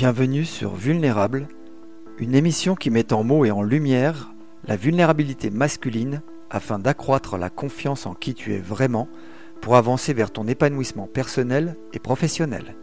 Bienvenue 0.00 0.46
sur 0.46 0.76
Vulnérable, 0.76 1.46
une 2.16 2.34
émission 2.34 2.74
qui 2.74 2.88
met 2.88 3.12
en 3.12 3.22
mots 3.22 3.44
et 3.44 3.50
en 3.50 3.60
lumière 3.60 4.32
la 4.64 4.74
vulnérabilité 4.74 5.50
masculine 5.50 6.22
afin 6.48 6.78
d'accroître 6.78 7.36
la 7.36 7.50
confiance 7.50 8.06
en 8.06 8.14
qui 8.14 8.32
tu 8.32 8.54
es 8.54 8.60
vraiment 8.60 9.08
pour 9.60 9.76
avancer 9.76 10.14
vers 10.14 10.30
ton 10.30 10.46
épanouissement 10.48 11.06
personnel 11.06 11.76
et 11.92 11.98
professionnel. 11.98 12.76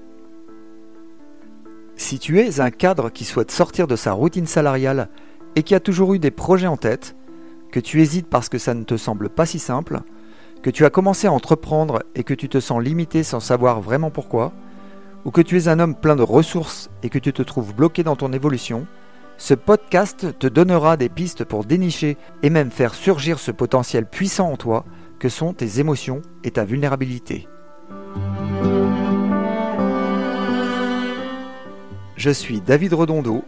Si 1.96 2.20
tu 2.20 2.40
es 2.40 2.60
un 2.60 2.70
cadre 2.70 3.10
qui 3.10 3.26
souhaite 3.26 3.50
sortir 3.50 3.88
de 3.88 3.96
sa 3.96 4.12
routine 4.12 4.46
salariale 4.46 5.10
et 5.56 5.64
qui 5.64 5.74
a 5.74 5.80
toujours 5.80 6.14
eu 6.14 6.20
des 6.20 6.30
projets 6.30 6.68
en 6.68 6.78
tête, 6.78 7.16
que 7.72 7.80
tu 7.80 8.00
hésites 8.00 8.30
parce 8.30 8.48
que 8.48 8.60
ça 8.60 8.76
ne 8.76 8.84
te 8.84 8.96
semble 8.96 9.30
pas 9.30 9.48
si 9.48 9.58
simple, 9.58 10.02
que 10.62 10.70
tu 10.70 10.86
as 10.86 10.92
commencé 10.92 11.26
à 11.26 11.34
entreprendre 11.34 12.04
et 12.14 12.24
que 12.24 12.36
tu 12.36 12.48
te 12.48 12.60
sens 12.60 12.80
limité 12.80 13.24
sans 13.24 13.40
savoir 13.40 13.82
vraiment 13.82 14.12
pourquoi, 14.12 14.54
ou 15.28 15.32
que 15.32 15.42
tu 15.42 15.58
es 15.58 15.68
un 15.68 15.80
homme 15.82 15.94
plein 15.94 16.16
de 16.16 16.24
ressources 16.24 16.90
et 17.04 17.10
que 17.10 17.20
tu 17.20 17.34
te 17.34 17.42
trouves 17.42 17.76
bloqué 17.76 18.02
dans 18.02 18.16
ton 18.16 18.32
évolution, 18.32 18.88
ce 19.38 19.54
podcast 19.54 20.40
te 20.40 20.48
donnera 20.48 20.96
des 20.96 21.10
pistes 21.10 21.44
pour 21.44 21.66
dénicher 21.66 22.16
et 22.44 22.50
même 22.50 22.72
faire 22.72 22.94
surgir 22.96 23.38
ce 23.38 23.52
potentiel 23.52 24.06
puissant 24.06 24.50
en 24.50 24.56
toi 24.56 24.86
que 25.20 25.28
sont 25.28 25.52
tes 25.54 25.82
émotions 25.82 26.22
et 26.46 26.52
ta 26.52 26.64
vulnérabilité. 26.64 27.46
Je 32.16 32.30
suis 32.30 32.62
David 32.62 32.94
Redondo, 32.94 33.44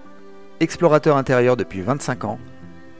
explorateur 0.60 1.16
intérieur 1.16 1.56
depuis 1.56 1.80
25 1.80 2.26
ans, 2.26 2.40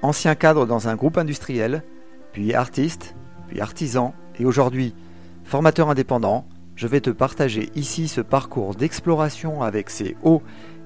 ancien 0.02 0.36
cadre 0.36 0.66
dans 0.66 0.88
un 0.88 0.96
groupe 0.96 1.18
industriel, 1.18 1.84
puis 2.32 2.54
artiste, 2.54 3.14
puis 3.50 3.60
artisan 3.60 4.14
et 4.40 4.46
aujourd'hui 4.46 4.96
formateur 5.44 5.90
indépendant 5.90 6.46
je 6.80 6.88
vais 6.88 7.02
te 7.02 7.10
partager 7.10 7.70
ici 7.76 8.08
ce 8.08 8.22
parcours 8.22 8.74
d'exploration 8.74 9.64
avec 9.64 9.90
ses 9.90 10.16
hauts 10.24 10.42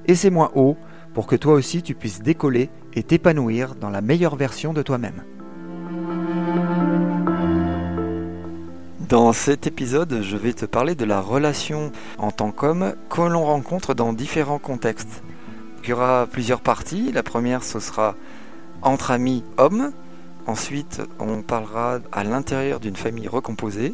et 0.08 0.16
ses 0.16 0.32
moins 0.32 0.50
hauts 0.56 0.76
pour 1.14 1.28
que 1.28 1.36
toi 1.36 1.54
aussi 1.54 1.84
tu 1.84 1.94
puisses 1.94 2.24
décoller 2.24 2.72
et 2.96 3.04
t'épanouir 3.04 3.76
dans 3.76 3.92
la 3.92 4.02
meilleure 4.02 4.36
version 4.36 4.74
de 4.74 4.82
toi-même. 4.82 5.24
Dans 9.08 9.34
cet 9.34 9.68
épisode, 9.68 10.22
je 10.24 10.36
vais 10.36 10.54
te 10.54 10.66
parler 10.66 10.96
de 10.96 11.06
la 11.06 11.22
relation 11.22 11.92
en 12.18 12.32
tant 12.32 12.52
qu'homme 12.52 12.96
que 13.08 13.22
l'on 13.22 13.46
rencontre 13.46 13.94
dans 13.94 14.14
différents 14.14 14.58
contextes. 14.58 15.22
Il 15.84 15.90
y 15.92 15.94
aura 15.94 16.26
plusieurs 16.26 16.62
parties. 16.62 17.12
La 17.12 17.22
première, 17.22 17.64
ce 17.64 17.80
sera 17.80 18.16
entre 18.82 19.12
amis 19.12 19.44
hommes. 19.58 19.92
Ensuite, 20.48 21.04
on 21.20 21.44
parlera 21.44 22.00
à 22.12 22.24
l'intérieur 22.24 22.80
d'une 22.80 22.96
famille 22.96 23.28
recomposée 23.28 23.94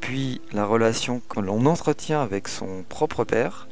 puis 0.00 0.40
la 0.52 0.64
relation 0.64 1.20
que 1.28 1.40
l'on 1.40 1.66
entretient 1.66 2.20
avec 2.22 2.48
son 2.48 2.84
propre 2.88 3.24
père, 3.24 3.68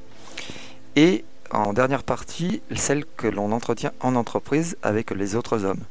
et 0.96 1.24
en 1.50 1.72
dernière 1.72 2.02
partie, 2.02 2.62
celle 2.74 3.04
que 3.04 3.26
l'on 3.26 3.52
entretient 3.52 3.92
en 4.00 4.14
entreprise 4.14 4.76
avec 4.82 5.10
les 5.10 5.36
autres 5.36 5.64
hommes. 5.64 5.84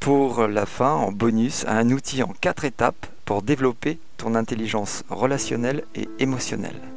Pour 0.00 0.46
la 0.46 0.66
fin, 0.66 0.92
en 0.92 1.12
bonus, 1.12 1.64
un 1.66 1.90
outil 1.90 2.22
en 2.22 2.32
quatre 2.40 2.64
étapes 2.64 3.06
pour 3.24 3.42
développer 3.42 3.98
ton 4.16 4.34
intelligence 4.34 5.02
relationnelle 5.08 5.84
et 5.94 6.08
émotionnelle. 6.18 6.95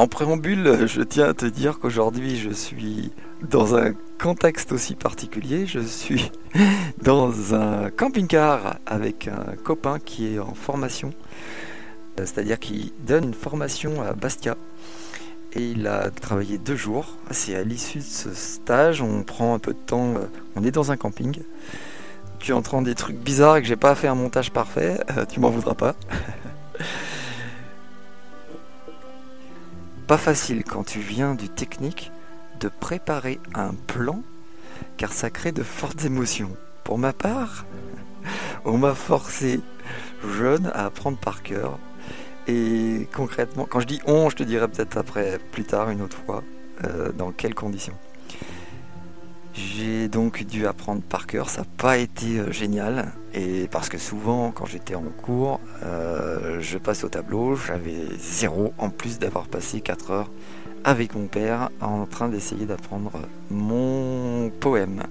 En 0.00 0.08
préambule, 0.08 0.86
je 0.86 1.02
tiens 1.02 1.28
à 1.28 1.34
te 1.34 1.44
dire 1.44 1.78
qu'aujourd'hui 1.78 2.38
je 2.38 2.48
suis 2.48 3.12
dans 3.42 3.76
un 3.76 3.92
contexte 4.18 4.72
aussi 4.72 4.94
particulier. 4.94 5.66
Je 5.66 5.80
suis 5.80 6.32
dans 7.02 7.54
un 7.54 7.90
camping-car 7.90 8.78
avec 8.86 9.28
un 9.28 9.56
copain 9.62 9.98
qui 9.98 10.34
est 10.34 10.38
en 10.38 10.54
formation, 10.54 11.12
euh, 12.18 12.24
c'est-à-dire 12.24 12.58
qui 12.58 12.94
donne 13.06 13.24
une 13.24 13.34
formation 13.34 14.00
à 14.00 14.14
Bastia. 14.14 14.56
Et 15.52 15.72
il 15.72 15.86
a 15.86 16.08
travaillé 16.10 16.56
deux 16.56 16.76
jours. 16.76 17.18
C'est 17.30 17.54
à 17.54 17.62
l'issue 17.62 17.98
de 17.98 18.04
ce 18.04 18.32
stage, 18.32 19.02
on 19.02 19.22
prend 19.22 19.52
un 19.52 19.58
peu 19.58 19.74
de 19.74 19.78
temps, 19.84 20.14
euh, 20.14 20.20
on 20.56 20.64
est 20.64 20.70
dans 20.70 20.90
un 20.90 20.96
camping. 20.96 21.42
Tu 22.38 22.54
entends 22.54 22.80
des 22.80 22.94
trucs 22.94 23.18
bizarres 23.18 23.58
et 23.58 23.60
que 23.60 23.68
j'ai 23.68 23.76
pas 23.76 23.94
fait 23.94 24.08
un 24.08 24.14
montage 24.14 24.50
parfait, 24.50 24.98
euh, 25.14 25.26
tu 25.26 25.40
m'en 25.40 25.50
voudras 25.50 25.74
pas. 25.74 25.94
pas 30.10 30.18
facile 30.18 30.64
quand 30.64 30.82
tu 30.82 30.98
viens 30.98 31.36
du 31.36 31.48
technique 31.48 32.10
de 32.58 32.66
préparer 32.68 33.38
un 33.54 33.74
plan 33.86 34.24
car 34.96 35.12
ça 35.12 35.30
crée 35.30 35.52
de 35.52 35.62
fortes 35.62 36.04
émotions. 36.04 36.50
Pour 36.82 36.98
ma 36.98 37.12
part, 37.12 37.64
on 38.64 38.76
m'a 38.76 38.96
forcé 38.96 39.60
jeune 40.26 40.66
à 40.74 40.86
apprendre 40.86 41.16
par 41.16 41.44
cœur. 41.44 41.78
Et 42.48 43.06
concrètement, 43.14 43.68
quand 43.70 43.78
je 43.78 43.86
dis 43.86 44.00
on, 44.04 44.30
je 44.30 44.34
te 44.34 44.42
dirai 44.42 44.66
peut-être 44.66 44.96
après, 44.96 45.38
plus 45.52 45.62
tard, 45.62 45.90
une 45.90 46.02
autre 46.02 46.16
fois, 46.26 46.42
euh, 46.82 47.12
dans 47.12 47.30
quelles 47.30 47.54
conditions. 47.54 47.94
J'ai 49.60 50.08
donc 50.08 50.44
dû 50.44 50.66
apprendre 50.66 51.02
par 51.02 51.26
cœur, 51.26 51.50
ça 51.50 51.62
n'a 51.62 51.66
pas 51.76 51.98
été 51.98 52.38
euh, 52.38 52.50
génial. 52.50 53.12
Et 53.34 53.68
parce 53.70 53.88
que 53.88 53.98
souvent, 53.98 54.52
quand 54.52 54.64
j'étais 54.64 54.94
en 54.94 55.04
cours, 55.22 55.60
euh, 55.82 56.60
je 56.60 56.78
passe 56.78 57.04
au 57.04 57.08
tableau, 57.08 57.56
j'avais 57.56 58.06
zéro 58.18 58.72
en 58.78 58.88
plus 58.88 59.18
d'avoir 59.18 59.48
passé 59.48 59.80
4 59.80 60.10
heures 60.12 60.30
avec 60.82 61.14
mon 61.14 61.26
père 61.26 61.68
en 61.82 62.06
train 62.06 62.28
d'essayer 62.28 62.64
d'apprendre 62.64 63.12
mon 63.50 64.50
poème. 64.60 65.02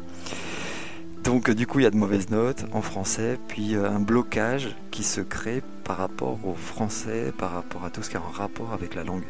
Donc 1.24 1.52
du 1.52 1.68
coup 1.68 1.80
il 1.80 1.84
y 1.84 1.86
a 1.86 1.92
de 1.92 1.98
mauvaises 1.98 2.32
notes 2.32 2.66
en 2.74 2.82
français, 2.82 3.38
puis 3.48 3.76
euh, 3.76 3.88
un 3.88 4.00
blocage 4.00 4.76
qui 4.90 5.04
se 5.04 5.22
crée 5.22 5.62
par 5.84 5.98
rapport 5.98 6.40
au 6.44 6.56
français, 6.56 7.32
par 7.38 7.52
rapport 7.52 7.86
à 7.86 7.92
tout 7.92 8.02
ce 8.02 8.10
qui 8.10 8.18
a 8.18 8.20
un 8.20 8.38
rapport 8.38 8.74
avec 8.74 8.96
la 8.96 9.04
langue. 9.04 9.28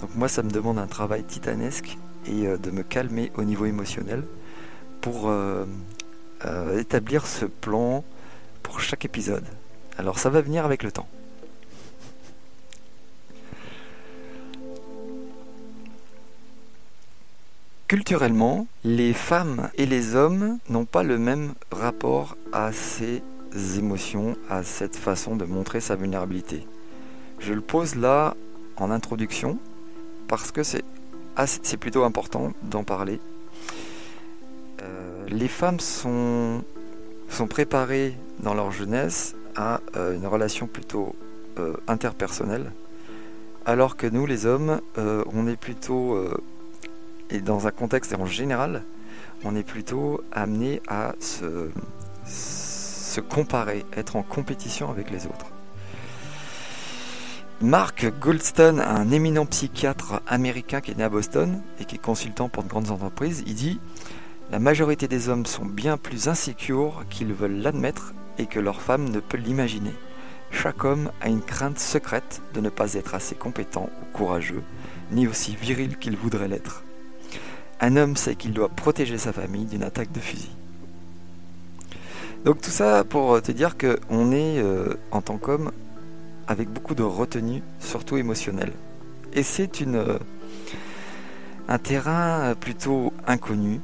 Donc 0.00 0.14
moi 0.14 0.28
ça 0.28 0.44
me 0.44 0.50
demande 0.50 0.78
un 0.78 0.86
travail 0.86 1.24
titanesque 1.24 1.98
euh, 2.30 2.56
de 2.56 2.70
me 2.70 2.82
calmer 2.82 3.30
au 3.36 3.44
niveau 3.44 3.66
émotionnel 3.66 4.24
pour 5.00 5.28
euh, 5.28 5.64
établir 6.78 7.26
ce 7.26 7.46
plan 7.46 8.04
pour 8.62 8.80
chaque 8.80 9.04
épisode. 9.04 9.44
Alors 9.98 10.18
ça 10.18 10.30
va 10.30 10.40
venir 10.40 10.64
avec 10.64 10.82
le 10.82 10.92
temps. 10.92 11.08
Culturellement, 17.90 18.68
les 18.84 19.12
femmes 19.12 19.68
et 19.74 19.84
les 19.84 20.14
hommes 20.14 20.58
n'ont 20.68 20.84
pas 20.84 21.02
le 21.02 21.18
même 21.18 21.54
rapport 21.72 22.36
à 22.52 22.70
ces 22.72 23.20
émotions, 23.76 24.36
à 24.48 24.62
cette 24.62 24.94
façon 24.94 25.34
de 25.34 25.44
montrer 25.44 25.80
sa 25.80 25.96
vulnérabilité. 25.96 26.64
Je 27.40 27.52
le 27.52 27.60
pose 27.60 27.96
là 27.96 28.36
en 28.76 28.92
introduction 28.92 29.58
parce 30.28 30.52
que 30.52 30.62
c'est 30.62 30.84
plutôt 31.78 32.04
important 32.04 32.52
d'en 32.62 32.84
parler. 32.84 33.20
Euh, 34.82 35.26
les 35.28 35.48
femmes 35.48 35.80
sont, 35.80 36.62
préparées 37.48 38.14
dans 38.40 38.54
leur 38.54 38.70
jeunesse 38.70 39.34
à 39.56 39.80
euh, 39.96 40.14
une 40.14 40.26
relation 40.26 40.66
plutôt 40.66 41.14
euh, 41.58 41.74
interpersonnelle, 41.88 42.72
alors 43.66 43.96
que 43.96 44.06
nous, 44.06 44.26
les 44.26 44.46
hommes, 44.46 44.80
on 44.96 45.46
est 45.46 45.56
plutôt 45.56 46.18
et 47.30 47.40
dans 47.40 47.66
un 47.66 47.70
contexte 47.70 48.14
en 48.14 48.26
général, 48.26 48.82
on 49.44 49.54
est 49.54 49.62
plutôt 49.62 50.22
amené 50.32 50.80
à 50.88 51.14
se 51.20 51.70
comparer, 53.20 53.84
être 53.96 54.16
en 54.16 54.22
compétition 54.22 54.90
avec 54.90 55.10
les 55.10 55.26
autres. 55.26 55.46
Mark 57.62 58.10
Goldstone, 58.20 58.80
un 58.80 59.10
éminent 59.10 59.44
psychiatre 59.44 60.22
américain 60.26 60.80
qui 60.80 60.92
est 60.92 60.96
né 60.96 61.04
à 61.04 61.10
Boston 61.10 61.60
et 61.78 61.84
qui 61.84 61.96
est 61.96 61.98
consultant 61.98 62.48
pour 62.48 62.62
de 62.62 62.68
grandes 62.70 62.90
entreprises, 62.90 63.42
il 63.46 63.54
dit 63.54 63.78
La 64.50 64.58
majorité 64.58 65.08
des 65.08 65.28
hommes 65.28 65.44
sont 65.44 65.66
bien 65.66 65.98
plus 65.98 66.28
insécures 66.28 67.04
qu'ils 67.10 67.34
veulent 67.34 67.60
l'admettre 67.60 68.14
et 68.38 68.46
que 68.46 68.60
leur 68.60 68.80
femme 68.80 69.10
ne 69.10 69.20
peut 69.20 69.36
l'imaginer. 69.36 69.92
Chaque 70.50 70.84
homme 70.84 71.10
a 71.20 71.28
une 71.28 71.42
crainte 71.42 71.78
secrète 71.78 72.40
de 72.54 72.62
ne 72.62 72.70
pas 72.70 72.94
être 72.94 73.14
assez 73.14 73.34
compétent 73.34 73.90
ou 74.00 74.16
courageux, 74.16 74.62
ni 75.12 75.28
aussi 75.28 75.54
viril 75.54 75.98
qu'il 75.98 76.16
voudrait 76.16 76.48
l'être. 76.48 76.82
Un 77.82 77.98
homme 77.98 78.16
sait 78.16 78.36
qu'il 78.36 78.54
doit 78.54 78.70
protéger 78.70 79.18
sa 79.18 79.34
famille 79.34 79.66
d'une 79.66 79.82
attaque 79.82 80.12
de 80.12 80.20
fusil. 80.20 80.50
Donc 82.46 82.62
tout 82.62 82.70
ça 82.70 83.04
pour 83.04 83.42
te 83.42 83.52
dire 83.52 83.76
qu'on 83.76 84.32
est 84.32 84.58
euh, 84.58 84.94
en 85.10 85.20
tant 85.20 85.36
qu'homme 85.36 85.72
avec 86.50 86.68
beaucoup 86.68 86.96
de 86.96 87.04
retenue, 87.04 87.62
surtout 87.78 88.16
émotionnelle. 88.16 88.72
Et 89.32 89.44
c'est 89.44 89.80
une 89.80 89.94
euh, 89.94 90.18
un 91.68 91.78
terrain 91.78 92.56
plutôt 92.58 93.12
inconnu. 93.24 93.80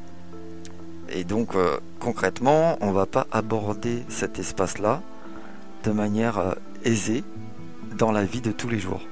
Et 1.08 1.22
donc 1.22 1.54
euh, 1.54 1.78
concrètement, 2.00 2.76
on 2.80 2.90
va 2.90 3.06
pas 3.06 3.28
aborder 3.30 4.02
cet 4.08 4.40
espace-là 4.40 5.00
de 5.84 5.92
manière 5.92 6.56
aisée 6.82 7.22
dans 7.96 8.10
la 8.10 8.24
vie 8.24 8.40
de 8.40 8.50
tous 8.50 8.68
les 8.68 8.80
jours. 8.80 9.02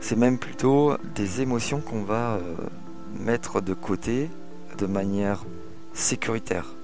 C'est 0.00 0.14
même 0.14 0.38
plutôt 0.38 0.96
des 1.16 1.40
émotions 1.40 1.80
qu'on 1.80 2.04
va 2.04 2.38
mettre 3.18 3.60
de 3.60 3.74
côté 3.74 4.30
de 4.78 4.86
manière 4.86 5.44
sécuritaire. 5.94 6.76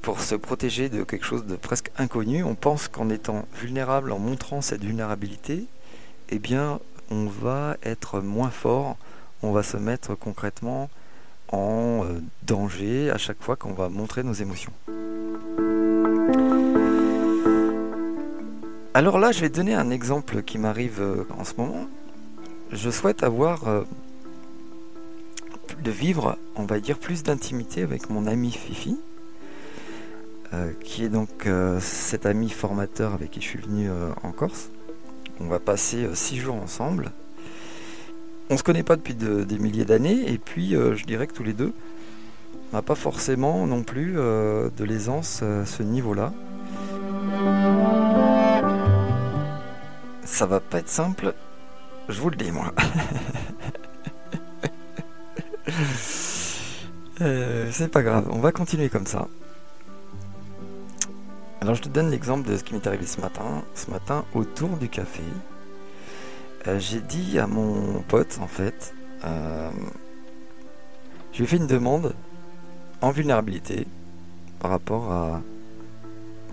pour 0.00 0.20
se 0.20 0.36
protéger 0.36 0.88
de 0.88 1.02
quelque 1.02 1.26
chose 1.26 1.44
de 1.44 1.56
presque 1.56 1.85
inconnu, 1.98 2.44
on 2.44 2.54
pense 2.54 2.88
qu'en 2.88 3.10
étant 3.10 3.46
vulnérable, 3.54 4.12
en 4.12 4.18
montrant 4.18 4.60
cette 4.60 4.84
vulnérabilité, 4.84 5.66
eh 6.28 6.38
bien, 6.38 6.80
on 7.10 7.26
va 7.26 7.76
être 7.82 8.20
moins 8.20 8.50
fort, 8.50 8.96
on 9.42 9.52
va 9.52 9.62
se 9.62 9.76
mettre 9.76 10.14
concrètement 10.14 10.90
en 11.52 12.04
euh, 12.04 12.20
danger 12.42 13.10
à 13.10 13.18
chaque 13.18 13.42
fois 13.42 13.56
qu'on 13.56 13.72
va 13.72 13.88
montrer 13.88 14.22
nos 14.22 14.32
émotions. 14.32 14.72
Alors 18.94 19.18
là, 19.18 19.30
je 19.30 19.40
vais 19.40 19.50
donner 19.50 19.74
un 19.74 19.90
exemple 19.90 20.42
qui 20.42 20.58
m'arrive 20.58 21.00
euh, 21.00 21.24
en 21.38 21.44
ce 21.44 21.54
moment. 21.58 21.86
Je 22.72 22.90
souhaite 22.90 23.22
avoir 23.22 23.68
euh, 23.68 23.84
de 25.82 25.90
vivre, 25.90 26.38
on 26.56 26.64
va 26.64 26.80
dire, 26.80 26.98
plus 26.98 27.22
d'intimité 27.22 27.82
avec 27.82 28.10
mon 28.10 28.26
ami 28.26 28.50
Fifi, 28.50 28.98
qui 30.82 31.04
est 31.04 31.08
donc 31.08 31.48
cet 31.80 32.26
ami 32.26 32.50
formateur 32.50 33.14
avec 33.14 33.30
qui 33.30 33.40
je 33.40 33.46
suis 33.46 33.58
venu 33.58 33.88
en 34.22 34.32
Corse. 34.32 34.70
On 35.40 35.46
va 35.46 35.58
passer 35.58 36.08
six 36.14 36.38
jours 36.38 36.56
ensemble 36.56 37.12
on 38.48 38.56
se 38.56 38.62
connaît 38.62 38.82
pas 38.82 38.96
depuis 38.96 39.14
des 39.14 39.58
milliers 39.58 39.84
d'années, 39.84 40.32
et 40.32 40.38
puis 40.38 40.76
euh, 40.76 40.94
je 40.94 41.04
dirais 41.04 41.26
que 41.26 41.32
tous 41.32 41.42
les 41.42 41.52
deux, 41.52 41.72
on 42.72 42.76
n'a 42.76 42.82
pas 42.82 42.94
forcément 42.94 43.66
non 43.66 43.82
plus 43.82 44.14
euh, 44.16 44.70
de 44.76 44.84
l'aisance 44.84 45.42
à 45.42 45.66
ce 45.66 45.82
niveau-là. 45.82 46.32
Ça 50.24 50.46
va 50.46 50.60
pas 50.60 50.78
être 50.78 50.88
simple, 50.88 51.34
je 52.08 52.20
vous 52.20 52.30
le 52.30 52.36
dis 52.36 52.52
moi. 52.52 52.72
Euh, 57.22 57.70
c'est 57.72 57.88
pas 57.88 58.02
grave, 58.02 58.28
on 58.30 58.40
va 58.40 58.52
continuer 58.52 58.90
comme 58.90 59.06
ça. 59.06 59.26
Alors 61.66 61.74
je 61.74 61.82
te 61.82 61.88
donne 61.88 62.12
l'exemple 62.12 62.48
de 62.48 62.56
ce 62.56 62.62
qui 62.62 62.74
m'est 62.74 62.86
arrivé 62.86 63.06
ce 63.06 63.20
matin. 63.20 63.64
Ce 63.74 63.90
matin, 63.90 64.24
autour 64.34 64.68
du 64.76 64.88
café, 64.88 65.24
euh, 66.68 66.78
j'ai 66.78 67.00
dit 67.00 67.40
à 67.40 67.48
mon 67.48 68.02
pote, 68.06 68.38
en 68.40 68.46
fait, 68.46 68.94
euh, 69.24 69.72
je 71.32 71.38
lui 71.38 71.44
ai 71.44 71.46
fait 71.48 71.56
une 71.56 71.66
demande 71.66 72.14
en 73.00 73.10
vulnérabilité 73.10 73.88
par 74.60 74.70
rapport 74.70 75.10
à 75.10 75.42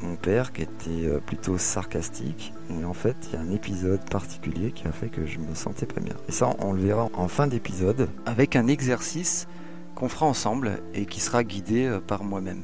mon 0.02 0.16
père 0.16 0.52
qui 0.52 0.64
était 0.64 1.06
euh, 1.06 1.20
plutôt 1.20 1.60
sarcastique. 1.60 2.52
Et 2.72 2.84
en 2.84 2.94
fait, 2.94 3.16
il 3.28 3.34
y 3.34 3.36
a 3.36 3.42
un 3.42 3.52
épisode 3.52 4.04
particulier 4.10 4.72
qui 4.72 4.88
a 4.88 4.92
fait 4.92 5.10
que 5.10 5.28
je 5.28 5.38
me 5.38 5.54
sentais 5.54 5.86
pas 5.86 6.02
bien. 6.02 6.16
Et 6.28 6.32
ça, 6.32 6.56
on 6.58 6.74
le 6.74 6.82
verra 6.82 7.10
en 7.14 7.28
fin 7.28 7.46
d'épisode 7.46 8.10
avec 8.26 8.56
un 8.56 8.66
exercice 8.66 9.48
qu'on 9.94 10.10
fera 10.10 10.26
ensemble 10.26 10.82
et 10.96 11.06
qui 11.06 11.20
sera 11.20 11.44
guidé 11.44 12.00
par 12.08 12.24
moi-même. 12.24 12.64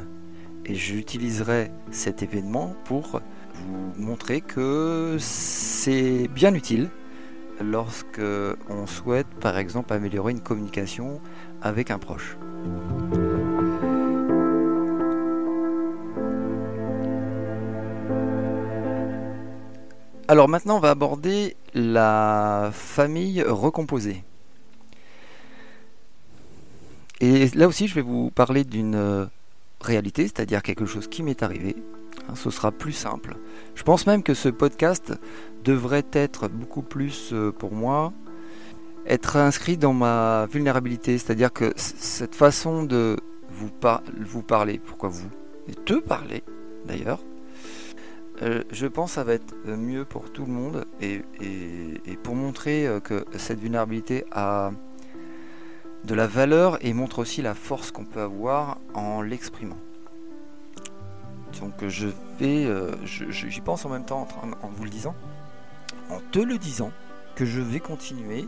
Et 0.70 0.76
j'utiliserai 0.76 1.72
cet 1.90 2.22
événement 2.22 2.76
pour 2.86 3.22
vous 3.56 3.94
montrer 3.98 4.40
que 4.40 5.18
c'est 5.20 6.28
bien 6.28 6.54
utile 6.54 6.92
lorsque 7.60 8.22
on 8.70 8.86
souhaite 8.86 9.26
par 9.42 9.58
exemple 9.58 9.92
améliorer 9.94 10.32
une 10.32 10.42
communication 10.42 11.22
avec 11.64 11.90
un 11.90 11.98
proche. 11.98 12.38
Alors 20.28 20.48
maintenant 20.48 20.78
on 20.78 20.80
va 20.80 20.92
aborder 20.92 21.56
la 21.74 22.70
famille 22.74 23.42
recomposée. 23.42 24.24
Et 27.22 27.48
là 27.56 27.68
aussi 27.68 27.88
je 27.88 27.96
vais 27.96 28.02
vous 28.02 28.30
parler 28.30 28.64
d'une 28.64 29.28
réalité, 29.82 30.24
c'est-à-dire 30.24 30.62
quelque 30.62 30.86
chose 30.86 31.08
qui 31.08 31.24
m'est 31.24 31.44
arrivé. 31.44 31.76
Hein, 32.28 32.36
ce 32.36 32.50
sera 32.50 32.72
plus 32.72 32.92
simple. 32.92 33.36
Je 33.76 33.84
pense 33.84 34.08
même 34.08 34.24
que 34.24 34.34
ce 34.34 34.50
podcast 34.50 35.14
devrait 35.64 36.06
être 36.14 36.48
beaucoup 36.48 36.82
plus 36.82 37.32
euh, 37.34 37.52
pour 37.52 37.74
moi 37.74 38.14
être 39.06 39.38
inscrit 39.38 39.78
dans 39.78 39.94
ma 39.94 40.46
vulnérabilité, 40.52 41.18
c'est-à-dire 41.18 41.52
que 41.52 41.74
cette 41.76 42.36
façon 42.36 42.84
de 42.84 43.18
vous, 43.50 44.42
parler, 44.44 44.80
pourquoi 44.80 45.10
vous 45.10 45.30
Et 45.68 45.74
te 45.74 45.94
parler 46.00 46.44
d'ailleurs, 46.86 47.20
euh, 48.42 48.64
je 48.72 48.86
pense 48.86 49.12
que 49.12 49.16
ça 49.16 49.24
va 49.24 49.34
être 49.34 49.56
mieux 49.66 50.06
pour 50.06 50.32
tout 50.32 50.46
le 50.46 50.52
monde 50.52 50.86
et, 51.02 51.22
et 51.42 52.16
pour 52.22 52.36
montrer 52.36 52.88
euh, 52.88 53.00
que 53.00 53.26
cette 53.38 53.60
vulnérabilité 53.60 54.26
a 54.32 54.72
de 56.04 56.16
la 56.16 56.28
valeur 56.28 56.84
et 56.86 56.94
montre 56.94 57.20
aussi 57.20 57.42
la 57.42 57.54
force 57.54 57.92
qu'on 57.92 58.06
peut 58.06 58.22
avoir 58.22 58.78
en 58.94 59.22
l'exprimant. 59.22 59.78
Donc 61.60 61.86
je 61.88 62.10
vais, 62.40 62.68
j'y 63.06 63.62
pense 63.62 63.86
en 63.86 63.90
même 63.90 64.06
temps 64.06 64.28
en 64.62 64.68
vous 64.68 64.84
le 64.84 64.90
disant 64.90 65.16
en 66.10 66.20
te 66.32 66.40
le 66.40 66.58
disant 66.58 66.92
que 67.36 67.46
je 67.46 67.62
vais 67.62 67.80
continuer 67.80 68.48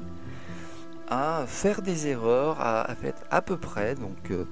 à 1.09 1.45
faire 1.47 1.81
des 1.81 2.07
erreurs, 2.07 2.59
à, 2.59 2.93
faire 2.95 3.13
à 3.29 3.41
peu 3.41 3.57
près. 3.57 3.95
Donc 3.95 4.31
euh, 4.31 4.45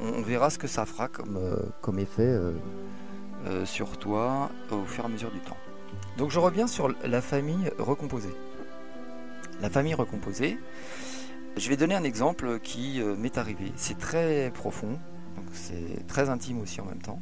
on, 0.00 0.22
verra 0.22 0.50
ce 0.50 0.58
que 0.58 0.66
ça 0.66 0.86
fera 0.86 1.08
comme, 1.08 1.36
euh, 1.36 1.56
comme 1.80 1.98
effet 1.98 2.38
euh, 3.46 3.64
sur 3.64 3.98
toi 3.98 4.50
au 4.70 4.84
fur 4.84 5.04
et 5.04 5.06
à 5.06 5.10
mesure 5.10 5.30
du 5.30 5.40
temps. 5.40 5.56
Donc 6.16 6.30
je 6.30 6.38
reviens 6.38 6.66
sur 6.66 6.92
la 7.04 7.20
famille 7.20 7.70
recomposée. 7.78 8.34
La 9.60 9.70
famille 9.70 9.94
recomposée, 9.94 10.58
je 11.56 11.68
vais 11.68 11.76
donner 11.76 11.94
un 11.94 12.04
exemple 12.04 12.58
qui 12.60 13.00
m'est 13.18 13.38
arrivé. 13.38 13.72
C'est 13.76 13.98
très 13.98 14.50
profond, 14.52 14.98
c'est 15.52 16.06
très 16.06 16.30
intime 16.30 16.60
aussi 16.60 16.80
en 16.80 16.86
même 16.86 17.02
temps. 17.02 17.20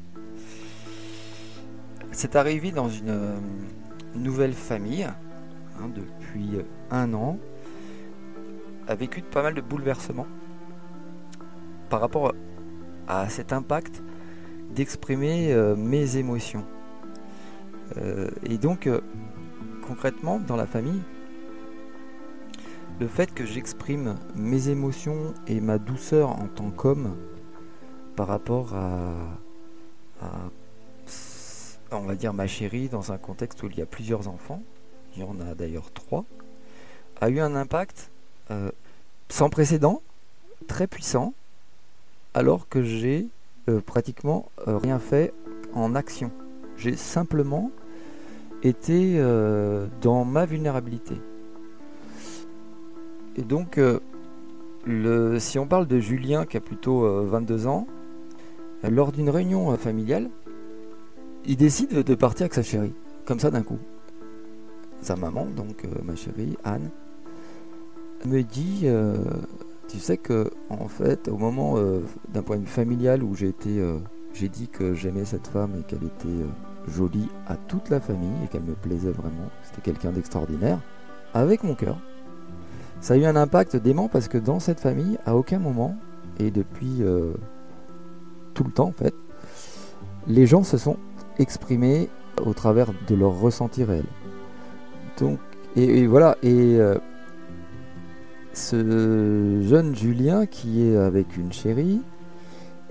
C'est 2.10 2.36
arrivé 2.36 2.72
dans 2.72 2.88
une 2.88 3.40
nouvelle 4.14 4.52
famille 4.52 5.04
hein, 5.04 5.90
depuis 5.94 6.60
un 6.90 7.12
an, 7.14 7.38
a 8.88 8.94
vécu 8.94 9.22
pas 9.22 9.42
mal 9.42 9.54
de 9.54 9.60
bouleversements 9.60 10.26
par 11.88 12.00
rapport 12.00 12.34
à 13.08 13.28
cet 13.28 13.52
impact 13.52 14.02
d'exprimer 14.74 15.52
euh, 15.52 15.76
mes 15.76 16.16
émotions. 16.16 16.64
Euh, 17.98 18.30
et 18.44 18.56
donc, 18.58 18.86
euh, 18.86 19.00
concrètement, 19.86 20.38
dans 20.38 20.56
la 20.56 20.66
famille, 20.66 21.02
le 23.00 23.08
fait 23.08 23.32
que 23.34 23.44
j'exprime 23.44 24.16
mes 24.36 24.68
émotions 24.68 25.34
et 25.46 25.60
ma 25.60 25.78
douceur 25.78 26.30
en 26.30 26.46
tant 26.46 26.70
qu'homme 26.70 27.16
par 28.16 28.28
rapport 28.28 28.74
à, 28.74 29.38
on 31.90 32.02
va 32.02 32.14
dire 32.14 32.32
ma 32.32 32.46
chérie, 32.46 32.88
dans 32.88 33.12
un 33.12 33.18
contexte 33.18 33.62
où 33.62 33.66
il 33.66 33.76
y 33.76 33.82
a 33.82 33.86
plusieurs 33.86 34.28
enfants, 34.28 34.62
il 35.16 35.22
y 35.22 35.24
en 35.24 35.40
a 35.40 35.54
d'ailleurs 35.54 35.90
trois, 35.92 36.24
a 37.20 37.28
eu 37.28 37.40
un 37.40 37.54
impact 37.54 38.10
euh, 38.50 38.70
sans 39.28 39.48
précédent, 39.48 40.02
très 40.66 40.86
puissant, 40.86 41.34
alors 42.34 42.68
que 42.68 42.82
j'ai 42.82 43.28
euh, 43.68 43.80
pratiquement 43.80 44.50
euh, 44.66 44.78
rien 44.78 44.98
fait 44.98 45.32
en 45.74 45.94
action. 45.94 46.30
J'ai 46.76 46.96
simplement 46.96 47.70
été 48.62 49.20
dans 50.00 50.24
ma 50.24 50.46
vulnérabilité. 50.46 51.16
Et 53.36 53.42
donc, 53.42 53.80
le, 54.86 55.38
si 55.38 55.58
on 55.58 55.66
parle 55.66 55.86
de 55.86 56.00
Julien 56.00 56.44
qui 56.44 56.56
a 56.56 56.60
plutôt 56.60 57.00
22 57.24 57.66
ans, 57.66 57.86
lors 58.82 59.12
d'une 59.12 59.30
réunion 59.30 59.74
familiale, 59.76 60.28
il 61.44 61.56
décide 61.56 62.02
de 62.02 62.14
partir 62.14 62.44
avec 62.44 62.54
sa 62.54 62.62
chérie, 62.62 62.94
comme 63.24 63.40
ça 63.40 63.50
d'un 63.50 63.62
coup. 63.62 63.78
Sa 65.00 65.16
maman, 65.16 65.46
donc 65.46 65.84
euh, 65.84 65.88
ma 66.04 66.14
chérie, 66.14 66.56
Anne, 66.62 66.90
me 68.24 68.42
dit 68.42 68.82
euh, 68.84 69.16
Tu 69.88 69.98
sais 69.98 70.16
que, 70.16 70.50
en 70.70 70.86
fait, 70.86 71.26
au 71.26 71.36
moment 71.36 71.74
euh, 71.76 72.00
d'un 72.28 72.42
point 72.42 72.56
de 72.56 72.62
vue 72.62 72.68
familial 72.68 73.24
où 73.24 73.34
j'ai 73.34 73.48
été. 73.48 73.82
j'ai 74.32 74.48
dit 74.48 74.68
que 74.68 74.94
j'aimais 74.94 75.24
cette 75.24 75.48
femme 75.48 75.72
et 75.80 75.82
qu'elle 75.82 76.04
était 76.04 76.46
jolie 76.88 77.28
à 77.48 77.56
toute 77.56 77.90
la 77.90 78.00
famille 78.00 78.44
et 78.44 78.48
qu'elle 78.48 78.62
me 78.62 78.74
plaisait 78.74 79.10
vraiment. 79.10 79.50
C'était 79.64 79.82
quelqu'un 79.82 80.12
d'extraordinaire. 80.12 80.78
Avec 81.34 81.64
mon 81.64 81.74
cœur. 81.74 81.98
Ça 83.02 83.14
a 83.14 83.16
eu 83.18 83.26
un 83.26 83.36
impact 83.36 83.76
dément 83.76 84.08
parce 84.08 84.28
que 84.28 84.38
dans 84.38 84.60
cette 84.60 84.80
famille, 84.80 85.18
à 85.26 85.36
aucun 85.36 85.58
moment, 85.58 85.96
et 86.38 86.50
depuis 86.50 87.02
tout 88.54 88.64
le 88.64 88.70
temps 88.70 88.88
en 88.88 88.92
fait, 88.92 89.14
les 90.26 90.46
gens 90.46 90.62
se 90.62 90.78
sont 90.78 90.96
exprimer 91.38 92.08
au 92.44 92.54
travers 92.54 92.92
de 93.08 93.14
leur 93.14 93.38
ressenti 93.38 93.84
réel. 93.84 94.04
Donc, 95.18 95.38
et, 95.76 96.06
voilà, 96.06 96.36
et 96.42 96.76
euh, 96.78 96.96
ce 98.52 99.60
jeune 99.62 99.94
Julien 99.94 100.46
qui 100.46 100.86
est 100.86 100.96
avec 100.96 101.36
une 101.36 101.52
chérie 101.52 102.00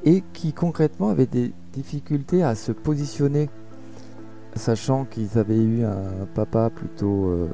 et 0.03 0.23
qui 0.33 0.53
concrètement 0.53 1.09
avait 1.09 1.27
des 1.27 1.53
difficultés 1.73 2.43
à 2.43 2.55
se 2.55 2.71
positionner, 2.71 3.49
sachant 4.55 5.05
qu'ils 5.05 5.37
avaient 5.37 5.61
eu 5.61 5.83
un 5.83 6.25
papa 6.33 6.69
plutôt, 6.69 7.29
euh, 7.29 7.47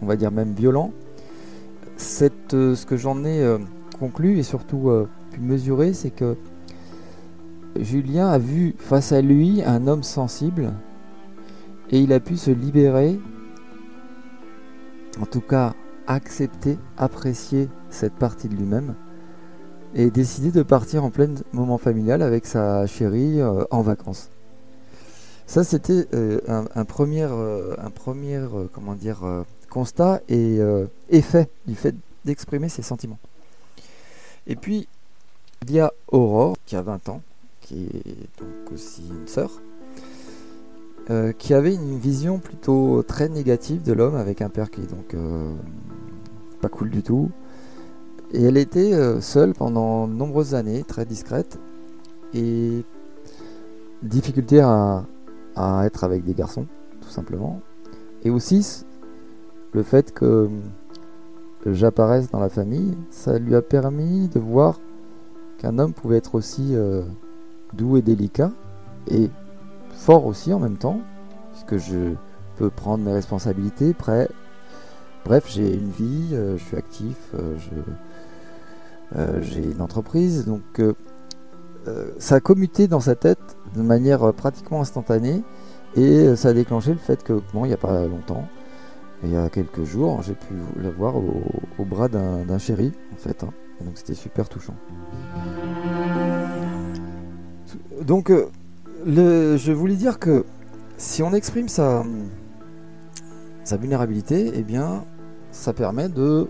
on 0.00 0.06
va 0.06 0.16
dire 0.16 0.30
même 0.30 0.52
violent. 0.52 0.92
Euh, 2.52 2.74
ce 2.74 2.86
que 2.86 2.96
j'en 2.96 3.24
ai 3.24 3.56
conclu 3.98 4.38
et 4.38 4.42
surtout 4.42 4.90
pu 5.30 5.40
mesurer, 5.40 5.92
c'est 5.92 6.10
que 6.10 6.36
Julien 7.78 8.28
a 8.28 8.38
vu 8.38 8.74
face 8.78 9.12
à 9.12 9.20
lui 9.20 9.62
un 9.64 9.86
homme 9.86 10.02
sensible 10.02 10.72
et 11.90 12.00
il 12.00 12.12
a 12.12 12.20
pu 12.20 12.36
se 12.36 12.50
libérer, 12.50 13.18
en 15.20 15.26
tout 15.26 15.40
cas 15.40 15.74
accepter, 16.06 16.78
apprécier 16.96 17.68
cette 17.90 18.14
partie 18.14 18.48
de 18.48 18.56
lui-même 18.56 18.94
et 19.94 20.10
décider 20.10 20.50
de 20.50 20.62
partir 20.62 21.04
en 21.04 21.10
plein 21.10 21.28
moment 21.52 21.78
familial 21.78 22.22
avec 22.22 22.46
sa 22.46 22.86
chérie 22.86 23.40
euh, 23.40 23.64
en 23.70 23.82
vacances. 23.82 24.30
Ça, 25.46 25.64
c'était 25.64 26.06
euh, 26.14 26.40
un, 26.48 26.84
premier, 26.84 27.26
euh, 27.28 27.74
un 27.78 27.90
premier 27.90 28.40
comment 28.72 28.94
dire, 28.94 29.22
constat 29.70 30.20
et 30.28 30.58
effet 31.08 31.48
du 31.66 31.74
fait 31.74 31.94
d'exprimer 32.24 32.68
ses 32.68 32.82
sentiments. 32.82 33.18
Et 34.46 34.56
puis, 34.56 34.86
il 35.62 35.72
y 35.72 35.80
a 35.80 35.92
Aurore, 36.08 36.56
qui 36.66 36.76
a 36.76 36.82
20 36.82 37.08
ans, 37.08 37.22
qui 37.60 37.84
est 37.84 38.40
donc 38.40 38.72
aussi 38.72 39.02
une 39.08 39.28
sœur, 39.28 39.50
euh, 41.10 41.32
qui 41.32 41.54
avait 41.54 41.74
une 41.74 41.98
vision 41.98 42.38
plutôt 42.38 43.02
très 43.02 43.28
négative 43.28 43.82
de 43.82 43.92
l'homme 43.92 44.14
avec 44.14 44.42
un 44.42 44.48
père 44.48 44.70
qui 44.70 44.80
est 44.80 44.90
donc 44.90 45.14
euh, 45.14 45.52
pas 46.60 46.68
cool 46.68 46.90
du 46.90 47.02
tout. 47.02 47.30
Et 48.32 48.44
elle 48.44 48.56
était 48.56 48.92
euh, 48.92 49.20
seule 49.20 49.54
pendant 49.54 50.06
de 50.06 50.14
nombreuses 50.14 50.54
années, 50.54 50.84
très 50.84 51.04
discrète, 51.04 51.58
et 52.32 52.84
difficulté 54.02 54.60
à, 54.60 55.04
être 55.84 56.04
avec 56.04 56.24
des 56.24 56.32
garçons, 56.32 56.66
tout 57.02 57.10
simplement. 57.10 57.60
Et 58.24 58.30
aussi 58.30 58.84
le 59.72 59.82
fait 59.82 60.12
que 60.12 60.48
j'apparaisse 61.66 62.30
dans 62.30 62.40
la 62.40 62.48
famille, 62.48 62.96
ça 63.10 63.38
lui 63.38 63.54
a 63.54 63.62
permis 63.62 64.28
de 64.28 64.40
voir 64.40 64.78
qu'un 65.58 65.78
homme 65.78 65.92
pouvait 65.92 66.16
être 66.16 66.34
aussi 66.34 66.74
doux 67.74 67.96
et 67.96 68.02
délicat, 68.02 68.50
et 69.08 69.30
fort 69.92 70.26
aussi 70.26 70.52
en 70.52 70.58
même 70.58 70.76
temps, 70.76 71.00
puisque 71.52 71.76
je 71.76 72.14
peux 72.56 72.70
prendre 72.70 73.04
mes 73.04 73.12
responsabilités. 73.12 73.94
Prêt. 73.94 74.28
Bref, 75.24 75.44
j'ai 75.48 75.74
une 75.74 75.90
vie, 75.90 76.30
euh, 76.32 76.56
je 76.56 76.64
suis 76.64 76.76
actif, 76.76 77.16
euh, 77.34 77.56
euh, 79.16 79.38
j'ai 79.42 79.62
une 79.62 79.82
entreprise, 79.82 80.46
donc 80.46 80.62
ça 82.18 82.36
a 82.36 82.40
commuté 82.40 82.86
dans 82.86 83.00
sa 83.00 83.14
tête 83.16 83.56
de 83.74 83.82
manière 83.82 84.32
pratiquement 84.32 84.80
instantanée 84.80 85.42
et 85.96 86.36
ça 86.36 86.50
a 86.50 86.52
déclenché 86.52 86.92
le 86.92 86.98
fait 86.98 87.22
que, 87.24 87.40
bon, 87.52 87.64
il 87.64 87.68
n'y 87.68 87.74
a 87.74 87.78
pas 87.78 88.06
longtemps, 88.06 88.46
il 89.22 89.32
y 89.32 89.36
a 89.36 89.48
quelques 89.50 89.84
jours, 89.84 90.22
j'ai 90.22 90.34
pu 90.34 90.54
la 90.82 90.90
voir 90.90 91.16
au, 91.16 91.84
bras 91.84 92.08
d'un 92.08 92.58
chéri, 92.58 92.92
en 93.12 93.16
fait. 93.16 93.42
Hein. 93.44 93.50
donc 93.84 93.92
c'était 93.94 94.14
super 94.14 94.48
touchant. 94.48 94.74
Donc, 98.02 98.32
je 99.06 99.72
voulais 99.72 99.96
dire 99.96 100.18
que 100.18 100.44
si 100.96 101.22
on 101.22 101.32
exprime 101.32 101.68
sa, 101.68 102.04
vulnérabilité, 103.72 104.52
eh 104.54 104.62
bien, 104.62 105.04
ça 105.50 105.72
permet 105.72 106.08
de 106.08 106.46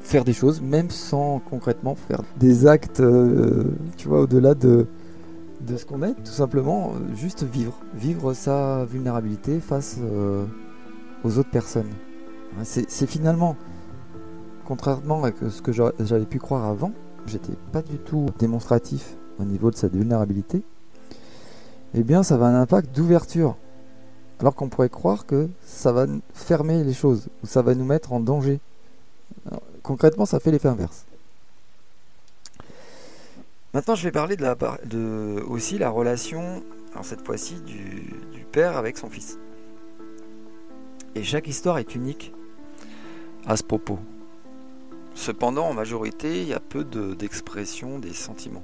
faire 0.00 0.24
des 0.24 0.32
choses, 0.32 0.60
même 0.60 0.90
sans 0.90 1.40
concrètement 1.50 1.94
faire 1.94 2.22
des 2.38 2.66
actes, 2.66 3.00
euh, 3.00 3.64
tu 3.96 4.08
vois, 4.08 4.20
au-delà 4.20 4.54
de, 4.54 4.86
ce 5.76 5.84
qu'on 5.84 6.02
est, 6.02 6.14
tout 6.14 6.32
simplement, 6.32 6.92
juste 7.14 7.44
vivre. 7.44 7.78
Vivre 7.94 8.32
sa 8.32 8.84
vulnérabilité 8.86 9.60
face 9.60 9.98
euh, 10.00 10.44
aux 11.24 11.38
autres 11.38 11.50
personnes. 11.50 11.90
C'est 12.62 13.06
finalement, 13.06 13.56
contrairement 14.66 15.22
à 15.24 15.30
ce 15.48 15.62
que 15.62 15.72
j'avais 15.72 16.26
pu 16.26 16.38
croire 16.38 16.64
avant, 16.64 16.92
j'étais 17.26 17.52
pas 17.72 17.82
du 17.82 17.98
tout 17.98 18.26
démonstratif 18.38 19.16
au 19.38 19.44
niveau 19.44 19.70
de 19.70 19.76
cette 19.76 19.94
vulnérabilité 19.94 20.62
eh 21.94 22.02
bien 22.02 22.22
ça 22.22 22.36
va 22.36 22.46
un 22.46 22.60
impact 22.60 22.94
d'ouverture. 22.94 23.56
Alors 24.40 24.54
qu'on 24.54 24.68
pourrait 24.68 24.88
croire 24.88 25.26
que 25.26 25.48
ça 25.64 25.92
va 25.92 26.06
fermer 26.32 26.84
les 26.84 26.94
choses, 26.94 27.28
ou 27.42 27.46
ça 27.46 27.62
va 27.62 27.74
nous 27.74 27.84
mettre 27.84 28.12
en 28.12 28.20
danger. 28.20 28.60
concrètement, 29.82 30.26
ça 30.26 30.38
fait 30.38 30.50
l'effet 30.50 30.68
inverse. 30.68 31.06
Maintenant, 33.74 33.94
je 33.94 34.04
vais 34.04 34.12
parler 34.12 34.36
de, 34.36 34.42
la, 34.42 34.56
de 34.84 35.42
aussi 35.48 35.78
la 35.78 35.90
relation, 35.90 36.62
alors 36.92 37.04
cette 37.04 37.26
fois-ci, 37.26 37.60
du, 37.62 38.46
père 38.52 38.76
avec 38.78 38.96
son 38.96 39.10
fils. 39.10 39.38
Et 41.18 41.24
chaque 41.24 41.48
histoire 41.48 41.78
est 41.78 41.96
unique 41.96 42.32
à 43.44 43.56
ce 43.56 43.64
propos. 43.64 43.98
Cependant, 45.14 45.66
en 45.66 45.74
majorité, 45.74 46.42
il 46.42 46.48
y 46.48 46.54
a 46.54 46.60
peu 46.60 46.84
d'expression 46.84 47.98
des 47.98 48.12
sentiments. 48.12 48.62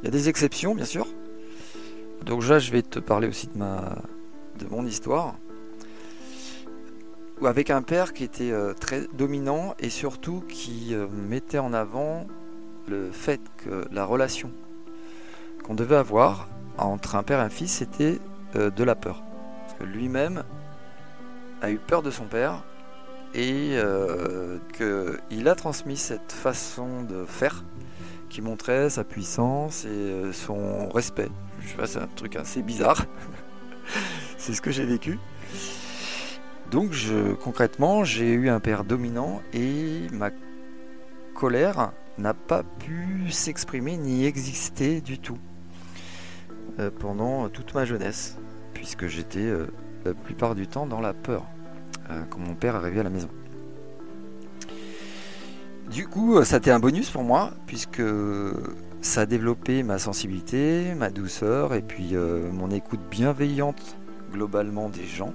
Il 0.00 0.06
y 0.06 0.08
a 0.08 0.10
des 0.10 0.30
exceptions, 0.30 0.74
bien 0.74 0.86
sûr, 0.86 1.06
donc 2.24 2.46
là, 2.48 2.58
je 2.58 2.72
vais 2.72 2.80
te 2.80 2.98
parler 2.98 3.28
aussi 3.28 3.48
de, 3.48 3.58
ma, 3.58 3.96
de 4.58 4.66
mon 4.70 4.86
histoire. 4.86 5.34
Avec 7.44 7.68
un 7.68 7.82
père 7.82 8.14
qui 8.14 8.24
était 8.24 8.50
euh, 8.50 8.72
très 8.72 9.06
dominant 9.12 9.74
et 9.78 9.90
surtout 9.90 10.42
qui 10.48 10.94
euh, 10.94 11.06
mettait 11.06 11.58
en 11.58 11.74
avant 11.74 12.26
le 12.88 13.10
fait 13.12 13.42
que 13.58 13.84
la 13.92 14.06
relation 14.06 14.50
qu'on 15.64 15.74
devait 15.74 15.96
avoir 15.96 16.48
entre 16.78 17.14
un 17.14 17.22
père 17.22 17.40
et 17.40 17.42
un 17.42 17.50
fils, 17.50 17.72
c'était 17.72 18.20
euh, 18.56 18.70
de 18.70 18.84
la 18.84 18.94
peur. 18.94 19.22
Parce 19.66 19.78
que 19.78 19.84
lui-même 19.84 20.44
a 21.62 21.70
eu 21.70 21.78
peur 21.78 22.02
de 22.02 22.10
son 22.10 22.24
père 22.24 22.64
et 23.34 23.76
qu'il 24.72 25.48
a 25.48 25.54
transmis 25.54 25.96
cette 25.96 26.32
façon 26.32 27.02
de 27.02 27.24
faire 27.26 27.64
qui 28.30 28.40
montrait 28.42 28.90
sa 28.90 29.04
puissance 29.04 29.84
et 29.84 30.32
son 30.32 30.88
respect 30.88 31.28
je 31.60 31.68
sais 31.68 31.86
c'est 31.86 31.98
un 31.98 32.08
truc 32.08 32.36
assez 32.36 32.62
bizarre. 32.62 33.04
c'est 34.38 34.54
ce 34.54 34.60
que 34.60 34.70
j'ai 34.70 34.84
vécu. 34.84 35.18
Donc 36.70 36.92
concrètement, 37.42 38.04
j'ai 38.04 38.32
eu 38.32 38.48
un 38.48 38.60
père 38.60 38.84
dominant 38.84 39.40
et 39.54 40.06
ma 40.12 40.30
colère 41.34 41.92
n'a 42.18 42.34
pas 42.34 42.62
pu 42.62 43.30
s'exprimer 43.30 43.96
ni 43.96 44.26
exister 44.26 45.00
du 45.00 45.18
tout 45.18 45.38
euh, 46.78 46.90
pendant 46.90 47.48
toute 47.48 47.74
ma 47.74 47.84
jeunesse, 47.84 48.36
puisque 48.74 49.06
j'étais 49.06 49.38
euh, 49.38 49.68
la 50.08 50.14
plupart 50.14 50.54
du 50.54 50.66
temps 50.66 50.86
dans 50.86 51.00
la 51.00 51.12
peur 51.12 51.44
euh, 52.10 52.22
quand 52.30 52.38
mon 52.38 52.54
père 52.54 52.76
arrivait 52.76 53.00
à 53.00 53.04
la 53.04 53.10
maison. 53.10 53.28
Du 55.90 56.06
coup, 56.06 56.44
ça 56.44 56.56
a 56.56 56.58
été 56.58 56.70
un 56.70 56.80
bonus 56.80 57.10
pour 57.10 57.24
moi, 57.24 57.52
puisque 57.66 58.02
ça 59.00 59.22
a 59.22 59.26
développé 59.26 59.82
ma 59.82 59.98
sensibilité, 59.98 60.94
ma 60.94 61.08
douceur 61.08 61.72
et 61.72 61.82
puis 61.82 62.10
euh, 62.14 62.50
mon 62.52 62.70
écoute 62.70 63.00
bienveillante 63.10 63.96
globalement 64.32 64.88
des 64.88 65.06
gens. 65.06 65.32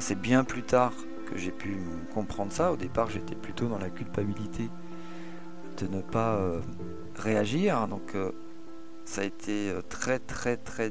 C'est 0.00 0.20
bien 0.20 0.42
plus 0.42 0.62
tard 0.62 0.92
que 1.30 1.38
j'ai 1.38 1.50
pu 1.50 1.76
comprendre 2.14 2.50
ça. 2.50 2.72
Au 2.72 2.76
départ, 2.76 3.10
j'étais 3.10 3.34
plutôt 3.34 3.68
dans 3.68 3.78
la 3.78 3.90
culpabilité 3.90 4.70
de 5.78 5.86
ne 5.86 6.00
pas 6.00 6.34
euh, 6.36 6.60
réagir. 7.14 7.86
Donc, 7.88 8.14
euh, 8.14 8.32
ça 9.04 9.20
a 9.20 9.24
été 9.24 9.72
très, 9.88 10.18
très, 10.18 10.56
très 10.56 10.90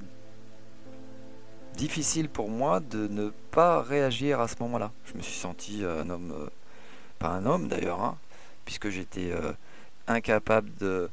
difficile 1.75 2.29
pour 2.29 2.49
moi 2.49 2.79
de 2.79 3.07
ne 3.07 3.31
pas 3.51 3.81
réagir 3.81 4.39
à 4.39 4.47
ce 4.47 4.55
moment-là. 4.61 4.91
Je 5.05 5.17
me 5.17 5.21
suis 5.21 5.39
senti 5.39 5.83
un 5.83 6.09
homme, 6.09 6.33
pas 7.19 7.29
un 7.29 7.45
homme 7.45 7.67
d'ailleurs, 7.67 8.01
hein, 8.01 8.17
puisque 8.65 8.89
j'étais 8.89 9.31
incapable 10.07 10.69
de, 10.79 11.09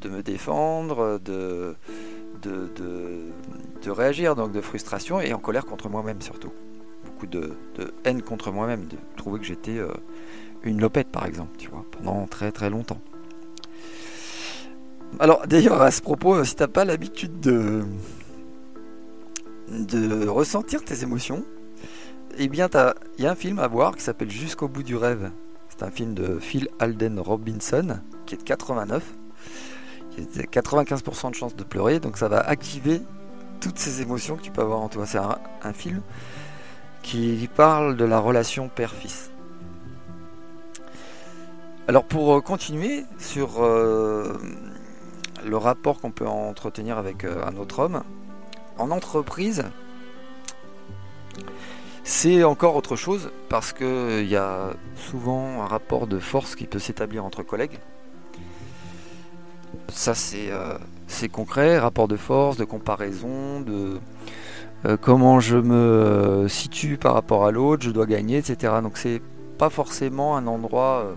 de 0.00 0.08
me 0.08 0.22
défendre, 0.22 1.20
de, 1.24 1.74
de, 2.42 2.70
de, 3.82 3.90
réagir, 3.90 4.34
donc 4.34 4.52
de 4.52 4.60
frustration 4.60 5.20
et 5.20 5.32
en 5.32 5.38
colère 5.38 5.64
contre 5.64 5.88
moi-même 5.88 6.20
surtout. 6.20 6.52
Beaucoup 7.04 7.26
de, 7.26 7.56
haine 8.04 8.22
contre 8.22 8.50
moi-même, 8.50 8.86
de 8.86 8.96
trouver 9.16 9.38
que 9.38 9.46
j'étais 9.46 9.78
euh, 9.78 9.88
une 10.62 10.80
lopette 10.80 11.08
par 11.08 11.26
exemple, 11.26 11.56
tu 11.56 11.68
vois, 11.68 11.84
pendant 11.92 12.26
très 12.26 12.52
très 12.52 12.68
longtemps. 12.68 13.00
Alors 15.18 15.46
d'ailleurs 15.46 15.80
à 15.80 15.90
ce 15.90 16.02
propos, 16.02 16.44
si 16.44 16.56
t'as 16.56 16.68
pas 16.68 16.84
l'habitude 16.84 17.40
de, 17.40 17.84
de 19.68 20.26
ressentir 20.26 20.84
tes 20.84 21.02
émotions, 21.02 21.44
eh 22.38 22.48
bien 22.48 22.68
il 23.18 23.24
y 23.24 23.26
a 23.26 23.30
un 23.30 23.34
film 23.34 23.58
à 23.58 23.68
voir 23.68 23.96
qui 23.96 24.02
s'appelle 24.02 24.30
Jusqu'au 24.30 24.68
bout 24.68 24.82
du 24.82 24.96
rêve. 24.96 25.30
C'est 25.68 25.84
un 25.84 25.90
film 25.90 26.14
de 26.14 26.38
Phil 26.38 26.68
Alden 26.78 27.20
Robinson 27.20 28.00
qui 28.24 28.34
est 28.34 28.38
de 28.38 28.42
89. 28.42 29.02
Il 30.18 30.24
y 30.24 30.40
a 30.40 30.44
95% 30.44 31.30
de 31.30 31.34
chances 31.34 31.56
de 31.56 31.64
pleurer, 31.64 32.00
donc 32.00 32.16
ça 32.16 32.28
va 32.28 32.40
activer 32.40 33.02
toutes 33.60 33.78
ces 33.78 34.00
émotions 34.00 34.36
que 34.36 34.42
tu 34.42 34.50
peux 34.50 34.62
avoir 34.62 34.80
en 34.80 34.88
toi. 34.88 35.04
C'est 35.06 35.18
un, 35.18 35.72
film 35.72 36.00
qui 37.02 37.48
parle 37.54 37.96
de 37.96 38.04
la 38.04 38.18
relation 38.18 38.68
père-fils. 38.68 39.30
Alors 41.88 42.04
pour 42.04 42.34
euh, 42.34 42.40
continuer 42.40 43.04
sur 43.18 43.62
euh, 43.62 44.36
le 45.44 45.56
rapport 45.56 46.00
qu'on 46.00 46.10
peut 46.10 46.26
entretenir 46.26 46.98
avec 46.98 47.24
euh, 47.24 47.44
un 47.46 47.56
autre 47.56 47.78
homme, 47.78 48.02
en 48.78 48.90
entreprise, 48.90 49.64
c'est 52.04 52.44
encore 52.44 52.76
autre 52.76 52.96
chose 52.96 53.30
parce 53.48 53.72
qu'il 53.72 54.26
y 54.28 54.36
a 54.36 54.70
souvent 54.96 55.62
un 55.62 55.66
rapport 55.66 56.06
de 56.06 56.18
force 56.18 56.54
qui 56.54 56.66
peut 56.66 56.78
s'établir 56.78 57.24
entre 57.24 57.42
collègues 57.42 57.78
ça 59.88 60.14
c'est 60.14 60.50
euh, 60.50 60.78
concret, 61.32 61.78
rapport 61.78 62.08
de 62.08 62.16
force, 62.16 62.56
de 62.56 62.64
comparaison, 62.64 63.60
de 63.60 63.98
euh, 64.84 64.96
comment 65.00 65.40
je 65.40 65.56
me 65.56 65.74
euh, 65.74 66.48
situe 66.48 66.96
par 66.98 67.14
rapport 67.14 67.46
à 67.46 67.50
l'autre, 67.50 67.84
je 67.84 67.90
dois 67.90 68.06
gagner, 68.06 68.38
etc. 68.38 68.74
Donc 68.82 68.96
c'est 68.96 69.22
pas 69.58 69.70
forcément 69.70 70.36
un 70.36 70.46
endroit 70.46 71.16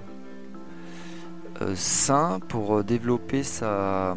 sain 1.75 2.39
pour 2.47 2.85
développer 2.85 3.43
sa, 3.43 4.15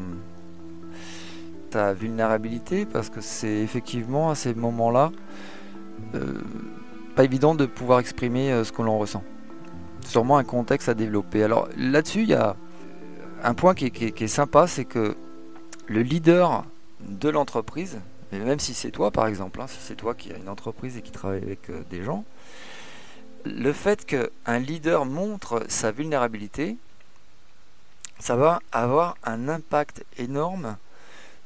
sa 1.73 1.95
vulnérabilité 1.95 2.87
parce 2.87 3.09
que 3.09 3.21
c'est 3.21 3.61
effectivement 3.61 4.31
à 4.31 4.35
ces 4.35 4.55
moments-là 4.55 5.11
pas 7.17 7.25
évident 7.25 7.55
de 7.55 7.67
pouvoir 7.67 8.01
exprimer 8.01 8.65
ce 8.65 8.73
que 8.73 8.83
l'on 8.83 8.99
ressent. 8.99 9.23
Sûrement 10.05 10.37
un 10.37 10.45
contexte 10.45 10.89
à 10.89 10.95
développer. 10.95 11.43
Alors 11.43 11.69
là-dessus, 11.77 12.23
il 12.23 12.29
y 12.29 12.35
a 12.35 12.57
un 13.43 13.55
point 13.55 13.75
qui 13.75 13.87
est, 13.87 14.27
sympa, 14.27 14.67
c'est 14.67 14.85
que 14.85 15.17
le 15.87 16.03
leader 16.03 16.65
de 17.01 17.29
l'entreprise, 17.29 17.99
même 18.33 18.61
si 18.61 18.75
c'est 18.75 18.91
toi 18.91 19.11
par 19.11 19.27
exemple, 19.27 19.61
hein, 19.61 19.67
si 19.67 19.79
c'est 19.81 19.97
toi 19.97 20.15
qui 20.15 20.33
as 20.33 20.37
une 20.37 20.49
entreprise 20.49 20.97
et 20.97 21.03
qui 21.03 21.11
travaille 21.11 21.43
avec 21.43 21.69
euh, 21.71 21.83
des 21.91 22.03
gens, 22.03 22.25
le 23.45 23.73
fait 23.73 24.07
qu'un 24.07 24.59
leader 24.59 25.05
montre 25.05 25.65
sa 25.69 25.91
vulnérabilité, 25.91 26.77
ça 28.21 28.37
va 28.37 28.61
avoir 28.71 29.17
un 29.25 29.49
impact 29.49 30.05
énorme 30.19 30.77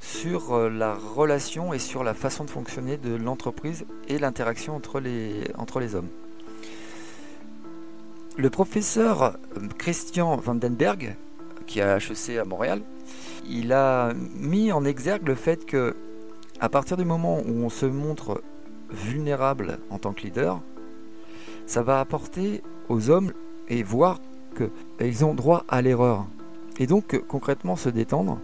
sur 0.00 0.54
euh, 0.54 0.68
la 0.68 0.94
relation 0.94 1.72
et 1.72 1.78
sur 1.78 2.04
la 2.04 2.14
façon 2.14 2.44
de 2.44 2.50
fonctionner 2.50 2.96
de 2.96 3.14
l'entreprise 3.14 3.84
et 4.08 4.18
l'interaction 4.18 4.76
entre 4.76 5.00
les, 5.00 5.94
hommes. 5.94 6.08
Le 8.36 8.50
professeur 8.50 9.38
Christian 9.78 10.36
Vandenberg, 10.36 11.16
qui 11.66 11.80
a 11.80 11.96
HEC 11.96 12.38
à 12.38 12.44
Montréal, 12.44 12.82
il 13.48 13.72
a 13.72 14.12
mis 14.14 14.72
en 14.72 14.84
exergue 14.84 15.26
le 15.26 15.34
fait 15.34 15.64
que 15.64 15.96
à 16.60 16.68
partir 16.68 16.96
du 16.96 17.04
moment 17.04 17.40
où 17.40 17.64
on 17.64 17.68
se 17.68 17.86
montre 17.86 18.42
vulnérable 18.90 19.78
en 19.90 19.98
tant 19.98 20.12
que 20.12 20.22
leader, 20.22 20.60
ça 21.66 21.82
va 21.82 22.00
apporter 22.00 22.62
aux 22.88 23.10
hommes 23.10 23.32
et 23.68 23.82
voir 23.82 24.20
qu'ils 24.56 25.24
ont 25.24 25.34
droit 25.34 25.64
à 25.68 25.82
l'erreur. 25.82 26.26
Et 26.78 26.86
donc 26.86 27.20
concrètement 27.26 27.76
se 27.76 27.88
détendre 27.88 28.38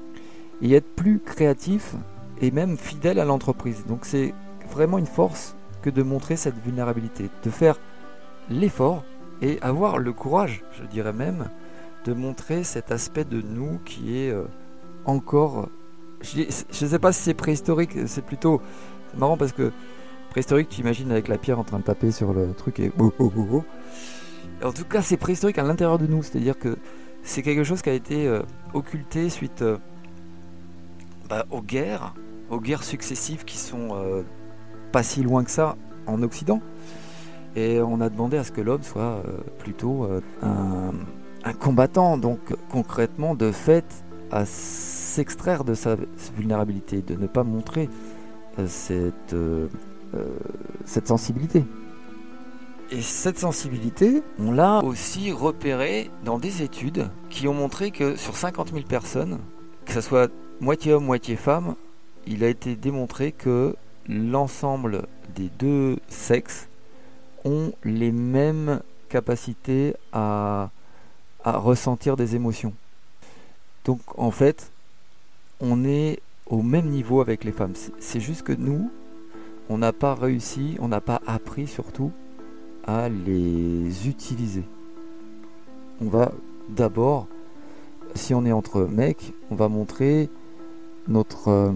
et 0.63 0.73
être 0.75 0.95
plus 0.95 1.19
créatif 1.19 1.95
et 2.41 2.51
même 2.51 2.77
fidèle 2.77 3.19
à 3.19 3.25
l'entreprise. 3.25 3.85
Donc 3.87 4.05
c'est 4.05 4.33
vraiment 4.71 4.99
une 4.99 5.07
force 5.07 5.57
que 5.83 5.91
de 5.91 6.03
montrer 6.03 6.37
cette 6.37 6.57
vulnérabilité, 6.65 7.29
de 7.43 7.51
faire 7.51 7.79
l'effort 8.49 9.05
et 9.43 9.59
avoir 9.61 9.99
le 9.99 10.13
courage, 10.13 10.65
je 10.81 10.85
dirais 10.85 11.13
même, 11.13 11.49
de 12.05 12.13
montrer 12.15 12.65
cet 12.65 12.93
aspect 12.93 13.25
de 13.25 13.43
nous 13.43 13.79
qui 13.85 14.17
est 14.19 14.31
euh, 14.31 14.45
encore. 15.05 15.69
Je 16.23 16.43
ne 16.43 16.89
sais 16.89 16.99
pas 16.99 17.13
si 17.13 17.23
c'est 17.23 17.35
préhistorique, 17.35 17.97
c'est 18.07 18.25
plutôt 18.25 18.63
marrant 19.17 19.37
parce 19.37 19.53
que 19.53 19.73
préhistorique, 20.31 20.69
tu 20.69 20.81
imagines 20.81 21.11
avec 21.11 21.29
la 21.29 21.39
pierre 21.39 21.59
en 21.59 21.65
train 21.65 21.79
de 21.79 21.85
taper 21.85 22.13
sur 22.13 22.33
le 22.33 22.53
truc 22.55 22.79
et. 22.81 22.93
En 24.63 24.73
tout 24.73 24.85
cas, 24.85 25.03
c'est 25.03 25.17
préhistorique 25.17 25.59
à 25.59 25.63
l'intérieur 25.65 25.99
de 25.99 26.07
nous, 26.07 26.23
c'est-à-dire 26.23 26.57
que 26.57 26.77
c'est 27.25 27.43
quelque 27.43 27.65
chose 27.65 27.83
qui 27.83 27.91
a 27.91 27.93
été 27.93 28.27
euh, 28.27 28.43
occulté 28.75 29.29
suite 29.29 29.63
euh, 29.63 29.79
bah, 31.29 31.47
aux 31.51 31.63
guerres, 31.63 32.15
aux 32.51 32.61
guerres 32.61 32.85
successives 32.85 33.45
qui 33.45 33.59
sont 33.59 34.25
pas 34.93 35.03
si 35.03 35.23
loin 35.23 35.45
que 35.45 35.51
ça 35.51 35.77
en 36.07 36.23
Occident. 36.23 36.61
Et 37.57 37.81
on 37.81 38.01
a 38.01 38.09
demandé 38.09 38.37
à 38.37 38.45
ce 38.45 38.53
que 38.53 38.61
l'homme 38.61 38.83
soit 38.83 39.23
plutôt 39.59 40.09
un 40.43 40.93
un 41.45 41.53
combattant, 41.53 42.19
donc 42.19 42.39
concrètement, 42.71 43.35
de 43.35 43.51
fait, 43.53 44.05
à 44.31 44.45
s'extraire 44.47 45.65
de 45.65 45.75
sa 45.75 45.97
vulnérabilité, 46.37 47.03
de 47.03 47.15
ne 47.15 47.27
pas 47.27 47.45
montrer 47.45 47.89
euh, 48.59 48.67
cette, 48.67 49.35
euh, 49.35 49.69
euh, 50.15 50.25
cette 50.85 51.09
sensibilité. 51.09 51.65
Et 52.91 53.01
cette 53.01 53.39
sensibilité, 53.39 54.23
on 54.39 54.53
l'a 54.53 54.81
aussi 54.85 55.33
repérée 55.33 56.11
dans 56.25 56.39
des 56.39 56.63
études 56.63 57.09
qui 57.31 57.49
ont 57.49 57.55
montré 57.55 57.91
que 57.91 58.17
sur 58.17 58.37
50 58.37 58.73
000 58.73 58.83
personnes, 58.83 59.39
que 59.87 59.93
ce 59.93 60.03
soit 60.03 60.31
moitié 60.63 60.95
homme, 60.95 61.05
moitié 61.05 61.37
femme, 61.37 61.75
il 62.27 62.43
a 62.43 62.49
été 62.49 62.75
démontré 62.77 63.33
que 63.33 63.77
l'ensemble 64.09 65.03
des 65.35 65.51
deux 65.59 65.99
sexes 66.09 66.69
ont 67.45 67.73
les 67.85 68.13
mêmes 68.13 68.81
capacités 69.11 69.95
à 70.13 70.71
à 71.45 71.59
ressentir 71.59 72.17
des 72.17 72.37
émotions. 72.37 72.73
Donc 73.85 74.01
en 74.17 74.31
fait, 74.31 74.71
on 75.61 75.85
est 75.85 76.21
au 76.47 76.63
même 76.63 76.87
niveau 76.87 77.21
avec 77.21 77.45
les 77.45 77.53
femmes. 77.53 77.75
C'est 77.99 78.21
juste 78.21 78.43
que 78.43 78.53
nous, 78.53 78.91
on 79.69 79.79
n'a 79.79 79.93
pas 79.93 80.15
réussi, 80.15 80.77
on 80.81 80.89
n'a 80.89 81.01
pas 81.01 81.21
appris 81.27 81.67
surtout 81.67 82.13
à 82.85 83.09
les 83.09 84.09
utiliser. 84.09 84.65
On 86.01 86.09
va 86.09 86.33
d'abord, 86.69 87.27
si 88.15 88.35
on 88.35 88.45
est 88.45 88.53
entre 88.53 88.83
mecs, 88.83 89.33
on 89.51 89.55
va 89.55 89.69
montrer 89.69 90.29
notre... 91.09 91.49
Euh, 91.49 91.73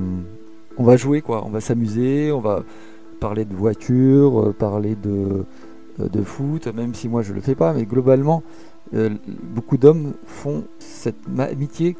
on 0.78 0.84
va 0.84 0.96
jouer 0.96 1.22
quoi, 1.22 1.44
on 1.44 1.50
va 1.50 1.60
s'amuser, 1.60 2.30
on 2.32 2.40
va 2.40 2.62
parler 3.20 3.44
de 3.44 3.54
voiture, 3.54 4.40
euh, 4.40 4.52
parler 4.52 4.94
de, 4.94 5.44
euh, 6.00 6.08
de 6.08 6.22
foot, 6.22 6.66
même 6.68 6.94
si 6.94 7.08
moi 7.08 7.22
je 7.22 7.32
le 7.32 7.40
fais 7.40 7.54
pas, 7.54 7.72
mais 7.72 7.84
globalement, 7.84 8.42
beaucoup 8.92 9.78
d'hommes 9.78 10.12
font 10.26 10.64
cette 10.78 11.16
amitié 11.38 11.96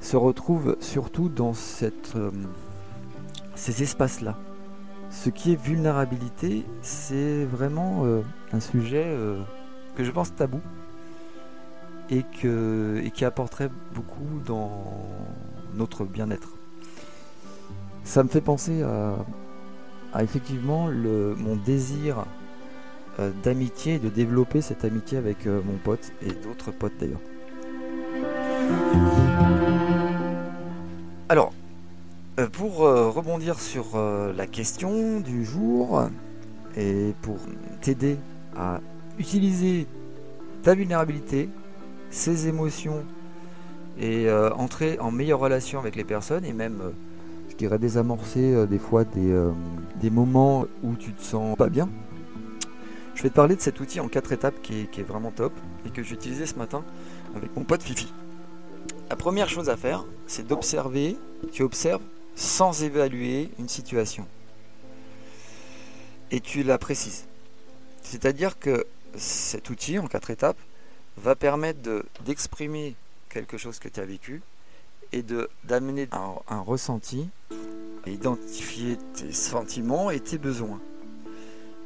se 0.00 0.16
retrouve 0.16 0.76
surtout 0.78 1.28
dans 1.28 1.54
ces 1.54 1.92
espaces-là. 3.82 4.38
Ce 5.10 5.28
qui 5.28 5.52
est 5.52 5.60
vulnérabilité, 5.60 6.64
c'est 6.82 7.44
vraiment 7.46 8.04
un 8.52 8.60
sujet 8.60 9.12
que 9.96 10.04
je 10.04 10.10
pense 10.12 10.32
tabou 10.36 10.60
et 12.10 12.22
qui 12.22 13.24
apporterait 13.24 13.70
beaucoup 13.92 14.40
dans 14.46 14.84
notre 15.74 16.04
bien-être. 16.04 16.59
Ça 18.10 18.24
me 18.24 18.28
fait 18.28 18.40
penser 18.40 18.82
à, 18.82 19.14
à 20.12 20.24
effectivement 20.24 20.88
mon 20.88 21.54
désir 21.54 22.24
euh, 23.20 23.30
d'amitié 23.44 23.94
et 23.94 23.98
de 24.00 24.08
développer 24.08 24.62
cette 24.62 24.84
amitié 24.84 25.16
avec 25.16 25.46
euh, 25.46 25.60
mon 25.64 25.76
pote 25.76 26.10
et 26.20 26.32
d'autres 26.32 26.72
potes 26.72 26.94
d'ailleurs. 26.98 27.20
Alors, 31.28 31.52
euh, 32.40 32.48
pour 32.48 32.78
rebondir 32.78 33.60
sur 33.60 33.96
la 33.96 34.46
question 34.48 35.20
du 35.20 35.44
jour 35.44 36.02
et 36.76 37.14
pour 37.22 37.36
t'aider 37.80 38.16
à 38.56 38.80
utiliser 39.20 39.86
ta 40.64 40.74
vulnérabilité, 40.74 41.48
ses 42.10 42.48
émotions 42.48 43.04
et 44.00 44.28
entrer 44.56 44.98
en 44.98 45.12
meilleure 45.12 45.38
relation 45.38 45.78
avec 45.78 45.94
les 45.94 46.02
personnes 46.02 46.44
et 46.44 46.52
même, 46.52 46.92
dirais, 47.60 47.78
désamorcer 47.78 48.66
des 48.66 48.78
fois 48.78 49.04
des, 49.04 49.34
des 50.00 50.10
moments 50.10 50.66
où 50.82 50.94
tu 50.96 51.12
te 51.12 51.22
sens 51.22 51.56
pas 51.56 51.68
bien, 51.68 51.88
je 53.20 53.24
vais 53.24 53.28
te 53.28 53.34
parler 53.34 53.54
de 53.54 53.60
cet 53.60 53.80
outil 53.80 54.00
en 54.00 54.08
quatre 54.08 54.32
étapes 54.32 54.62
qui 54.62 54.88
est, 54.96 55.02
vraiment 55.02 55.30
top 55.30 55.52
et 55.84 55.90
que 55.90 56.02
j'ai 56.02 56.14
utilisé 56.14 56.46
ce 56.46 56.54
matin 56.54 56.82
avec 57.36 57.54
mon 57.54 57.64
pote 57.64 57.82
Fifi. 57.82 58.10
La 59.10 59.16
première 59.16 59.46
chose 59.46 59.68
à 59.68 59.76
faire, 59.76 60.06
c'est 60.26 60.46
d'observer, 60.46 61.18
tu 61.52 61.62
observes 61.62 62.00
sans 62.34 62.82
évaluer 62.82 63.50
une 63.58 63.68
situation. 63.68 64.26
Et 66.30 66.40
tu 66.40 66.62
la 66.62 66.78
précises. 66.78 67.26
C'est-à-dire 68.02 68.58
que 68.58 68.86
cet 69.16 69.68
outil 69.68 69.98
en 69.98 70.06
quatre 70.06 70.30
étapes 70.30 70.56
va 71.18 71.34
permettre 71.34 72.06
d'exprimer 72.24 72.94
quelque 73.28 73.58
chose 73.58 73.78
que 73.78 73.90
tu 73.90 74.00
as 74.00 74.06
vécu 74.06 74.40
et 75.12 75.24
d'amener 75.64 76.08
un, 76.12 76.60
ressenti 76.60 77.28
identifier 78.06 78.96
tes 79.14 79.32
sentiments 79.32 80.10
et 80.10 80.20
tes 80.20 80.38
besoins 80.38 80.80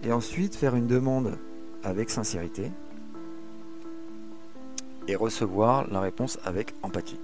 et 0.03 0.13
ensuite 0.13 0.55
faire 0.55 0.77
une 0.77 0.87
demande 0.87 1.37
avec 1.83 2.11
sincérité 2.11 2.71
et 5.09 5.17
recevoir 5.17 5.91
la 5.91 6.01
réponse 6.01 6.39
avec 6.45 6.75
empathie. 6.83 7.19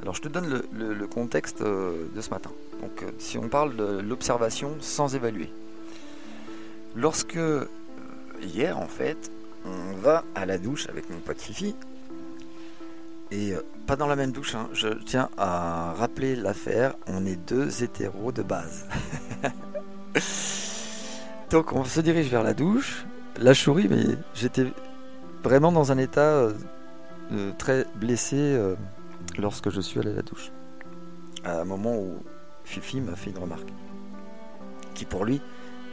Alors 0.00 0.14
je 0.14 0.22
te 0.22 0.28
donne 0.28 0.62
le, 0.72 1.06
contexte 1.06 1.60
euh, 1.60 2.08
de 2.14 2.20
ce 2.20 2.30
matin. 2.30 2.50
Donc 2.80 3.02
euh, 3.02 3.10
si 3.18 3.38
on 3.38 3.48
parle 3.48 3.76
de 3.76 4.00
l'observation 4.00 4.76
sans 4.80 5.14
évaluer. 5.14 5.48
Lorsque 6.96 7.36
euh, 7.36 7.66
hier 8.40 8.78
en 8.78 8.88
fait 8.88 9.30
on 9.64 9.94
va 9.96 10.24
à 10.34 10.44
la 10.46 10.58
douche 10.58 10.88
avec 10.88 11.08
mon 11.10 11.18
pote 11.18 11.40
Fifi 11.40 11.76
et 13.32 13.54
pas 13.86 13.96
dans 13.96 14.06
la 14.06 14.14
même 14.14 14.30
douche, 14.30 14.54
hein. 14.54 14.68
je 14.74 14.88
tiens 14.88 15.30
à 15.38 15.94
rappeler 15.96 16.36
l'affaire, 16.36 16.94
on 17.06 17.24
est 17.24 17.36
deux 17.36 17.82
hétéros 17.82 18.30
de 18.30 18.42
base. 18.42 18.86
Donc 21.50 21.72
on 21.72 21.84
se 21.84 22.00
dirige 22.00 22.28
vers 22.28 22.42
la 22.42 22.54
douche. 22.54 23.06
La 23.38 23.54
souris, 23.54 23.88
mais 23.88 24.04
j'étais 24.34 24.66
vraiment 25.42 25.72
dans 25.72 25.90
un 25.90 25.98
état 25.98 26.50
euh, 27.32 27.52
très 27.58 27.86
blessé 27.94 28.36
euh, 28.36 28.74
lorsque 29.38 29.70
je 29.70 29.80
suis 29.80 29.98
allé 29.98 30.10
à 30.10 30.16
la 30.16 30.22
douche. 30.22 30.52
à 31.44 31.60
un 31.60 31.64
moment 31.64 31.96
où 31.96 32.22
Fifi 32.64 33.00
m'a 33.00 33.16
fait 33.16 33.30
une 33.30 33.38
remarque, 33.38 33.68
qui 34.94 35.06
pour 35.06 35.24
lui 35.24 35.40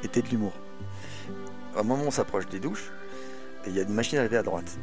était 0.04 0.22
de 0.22 0.28
l'humour. 0.28 0.54
À 1.76 1.80
un 1.80 1.84
moment 1.84 2.04
où 2.04 2.08
on 2.08 2.12
s'approche 2.12 2.48
des 2.50 2.60
douches, 2.60 2.92
il 3.66 3.74
y 3.74 3.80
a 3.80 3.84
une 3.84 3.94
machine 3.94 4.20
à 4.20 4.24
laver 4.24 4.38
à 4.38 4.44
droite. 4.44 4.78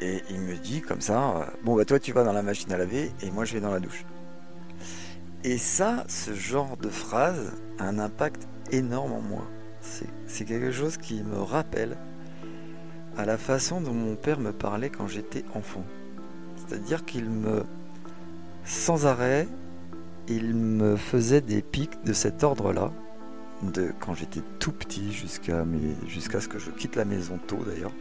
Et 0.00 0.22
il 0.30 0.40
me 0.40 0.56
dit 0.56 0.80
comme 0.80 1.00
ça, 1.00 1.36
euh, 1.36 1.44
bon 1.62 1.76
bah 1.76 1.84
toi 1.84 1.98
tu 1.98 2.12
vas 2.12 2.24
dans 2.24 2.32
la 2.32 2.42
machine 2.42 2.72
à 2.72 2.78
laver 2.78 3.12
et 3.22 3.30
moi 3.30 3.44
je 3.44 3.54
vais 3.54 3.60
dans 3.60 3.70
la 3.70 3.80
douche. 3.80 4.04
Et 5.44 5.58
ça, 5.58 6.04
ce 6.08 6.32
genre 6.32 6.76
de 6.78 6.88
phrase 6.88 7.52
a 7.78 7.84
un 7.84 7.98
impact 7.98 8.48
énorme 8.72 9.12
en 9.12 9.20
moi. 9.20 9.44
C'est 10.26 10.44
quelque 10.46 10.72
chose 10.72 10.96
qui 10.96 11.22
me 11.22 11.38
rappelle 11.38 11.98
à 13.16 13.26
la 13.26 13.36
façon 13.36 13.82
dont 13.82 13.92
mon 13.92 14.16
père 14.16 14.40
me 14.40 14.52
parlait 14.52 14.88
quand 14.88 15.06
j'étais 15.06 15.44
enfant. 15.54 15.84
C'est-à-dire 16.56 17.04
qu'il 17.04 17.28
me, 17.28 17.64
sans 18.64 19.06
arrêt, 19.06 19.46
il 20.28 20.54
me 20.54 20.96
faisait 20.96 21.42
des 21.42 21.60
pics 21.60 22.02
de 22.04 22.14
cet 22.14 22.42
ordre-là, 22.42 22.90
de 23.62 23.92
quand 24.00 24.14
j'étais 24.14 24.40
tout 24.58 24.72
petit 24.72 25.12
jusqu'à 25.12 25.64
jusqu'à 26.06 26.40
ce 26.40 26.48
que 26.48 26.58
je 26.58 26.70
quitte 26.70 26.96
la 26.96 27.04
maison 27.04 27.38
tôt 27.46 27.58
d'ailleurs, 27.66 27.92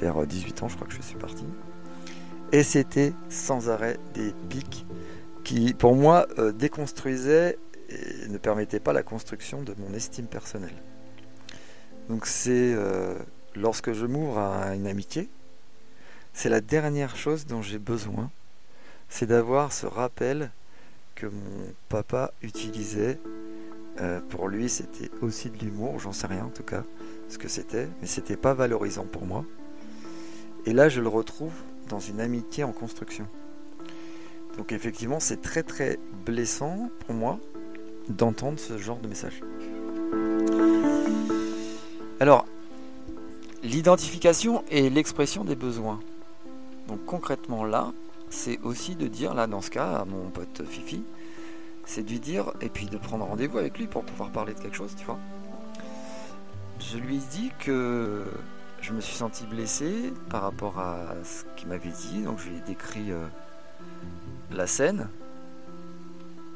vers 0.00 0.26
18 0.26 0.62
ans 0.62 0.68
je 0.68 0.76
crois 0.76 0.86
que 0.88 0.94
je 0.94 1.02
suis 1.02 1.16
parti. 1.16 1.44
Et 2.52 2.62
c'était 2.62 3.12
sans 3.28 3.68
arrêt 3.68 3.98
des 4.14 4.32
pics 4.48 4.86
qui, 5.44 5.74
pour 5.74 5.94
moi, 5.94 6.26
euh, 6.38 6.52
déconstruisaient 6.52 7.58
et 7.90 8.28
ne 8.28 8.38
permettaient 8.38 8.80
pas 8.80 8.92
la 8.92 9.02
construction 9.02 9.62
de 9.62 9.74
mon 9.78 9.94
estime 9.94 10.26
personnelle. 10.26 10.74
Donc 12.08 12.26
c'est 12.26 12.72
euh, 12.74 13.14
lorsque 13.54 13.92
je 13.92 14.06
m'ouvre 14.06 14.38
à 14.38 14.74
une 14.74 14.86
amitié, 14.86 15.28
c'est 16.32 16.48
la 16.48 16.60
dernière 16.60 17.16
chose 17.16 17.46
dont 17.46 17.62
j'ai 17.62 17.78
besoin, 17.78 18.30
c'est 19.08 19.26
d'avoir 19.26 19.72
ce 19.72 19.86
rappel 19.86 20.50
que 21.14 21.26
mon 21.26 21.72
papa 21.88 22.32
utilisait. 22.42 23.18
Euh, 24.00 24.20
pour 24.20 24.48
lui, 24.48 24.68
c'était 24.68 25.10
aussi 25.22 25.50
de 25.50 25.58
l'humour, 25.58 25.98
j'en 25.98 26.12
sais 26.12 26.28
rien 26.28 26.44
en 26.44 26.50
tout 26.50 26.62
cas 26.62 26.84
ce 27.28 27.36
que 27.36 27.48
c'était, 27.48 27.88
mais 28.00 28.06
c'était 28.06 28.36
pas 28.36 28.54
valorisant 28.54 29.04
pour 29.04 29.26
moi. 29.26 29.44
Et 30.68 30.74
là, 30.74 30.90
je 30.90 31.00
le 31.00 31.08
retrouve 31.08 31.54
dans 31.88 31.98
une 31.98 32.20
amitié 32.20 32.62
en 32.62 32.72
construction. 32.72 33.26
Donc 34.58 34.70
effectivement, 34.70 35.18
c'est 35.18 35.40
très 35.40 35.62
très 35.62 35.98
blessant 36.26 36.90
pour 37.06 37.14
moi 37.14 37.38
d'entendre 38.10 38.58
ce 38.58 38.76
genre 38.76 38.98
de 38.98 39.08
message. 39.08 39.40
Alors, 42.20 42.44
l'identification 43.62 44.62
et 44.70 44.90
l'expression 44.90 45.42
des 45.42 45.56
besoins. 45.56 46.00
Donc 46.86 47.02
concrètement 47.06 47.64
là, 47.64 47.94
c'est 48.28 48.60
aussi 48.62 48.94
de 48.94 49.06
dire, 49.06 49.32
là 49.32 49.46
dans 49.46 49.62
ce 49.62 49.70
cas, 49.70 49.92
à 49.92 50.04
mon 50.04 50.28
pote 50.28 50.64
Fifi, 50.68 51.02
c'est 51.86 52.02
de 52.02 52.10
lui 52.10 52.20
dire, 52.20 52.52
et 52.60 52.68
puis 52.68 52.84
de 52.84 52.98
prendre 52.98 53.24
rendez-vous 53.24 53.56
avec 53.56 53.78
lui 53.78 53.86
pour 53.86 54.04
pouvoir 54.04 54.28
parler 54.28 54.52
de 54.52 54.60
quelque 54.60 54.76
chose, 54.76 54.94
tu 54.98 55.06
vois. 55.06 55.18
Je 56.78 56.98
lui 56.98 57.16
dit 57.32 57.52
que 57.58 58.26
je 58.80 58.92
me 58.92 59.00
suis 59.00 59.16
senti 59.16 59.44
blessé 59.44 60.12
par 60.30 60.42
rapport 60.42 60.78
à 60.78 61.14
ce 61.24 61.44
qu'il 61.56 61.68
m'avait 61.68 61.90
dit, 61.90 62.22
donc 62.22 62.38
je 62.38 62.48
lui 62.48 62.56
ai 62.56 62.60
décrit 62.60 63.10
euh, 63.10 63.26
la 64.52 64.66
scène, 64.66 65.08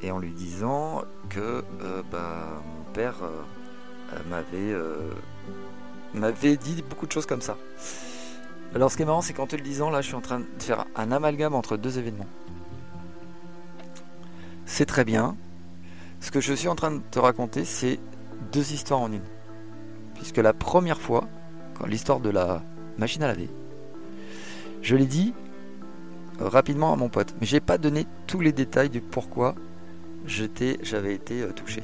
et 0.00 0.10
en 0.10 0.18
lui 0.18 0.32
disant 0.32 1.02
que 1.28 1.64
euh, 1.82 2.02
bah, 2.10 2.62
mon 2.64 2.92
père 2.92 3.16
euh, 3.22 5.10
m'avait 6.14 6.56
dit 6.56 6.82
beaucoup 6.88 7.06
de 7.06 7.12
choses 7.12 7.26
comme 7.26 7.42
ça. 7.42 7.56
Alors 8.74 8.90
ce 8.90 8.96
qui 8.96 9.02
est 9.02 9.06
marrant, 9.06 9.20
c'est 9.20 9.34
qu'en 9.34 9.46
te 9.46 9.56
le 9.56 9.62
disant, 9.62 9.90
là, 9.90 10.00
je 10.00 10.06
suis 10.06 10.16
en 10.16 10.20
train 10.20 10.40
de 10.40 10.46
faire 10.58 10.86
un 10.96 11.12
amalgame 11.12 11.54
entre 11.54 11.76
deux 11.76 11.98
événements. 11.98 12.28
C'est 14.64 14.86
très 14.86 15.04
bien. 15.04 15.36
Ce 16.20 16.30
que 16.30 16.40
je 16.40 16.54
suis 16.54 16.68
en 16.68 16.74
train 16.74 16.92
de 16.92 17.02
te 17.10 17.18
raconter, 17.18 17.64
c'est 17.64 18.00
deux 18.52 18.72
histoires 18.72 19.00
en 19.00 19.12
une. 19.12 19.24
Puisque 20.14 20.38
la 20.38 20.54
première 20.54 21.00
fois, 21.00 21.28
l'histoire 21.86 22.20
de 22.20 22.30
la 22.30 22.62
machine 22.98 23.22
à 23.22 23.26
laver, 23.28 23.48
je 24.82 24.96
l'ai 24.96 25.06
dit 25.06 25.32
rapidement 26.38 26.92
à 26.92 26.96
mon 26.96 27.08
pote, 27.08 27.34
mais 27.40 27.46
j'ai 27.46 27.60
pas 27.60 27.78
donné 27.78 28.06
tous 28.26 28.40
les 28.40 28.52
détails 28.52 28.90
du 28.90 29.00
pourquoi 29.00 29.54
j'avais 30.26 31.14
été 31.14 31.42
euh, 31.42 31.52
touché. 31.52 31.82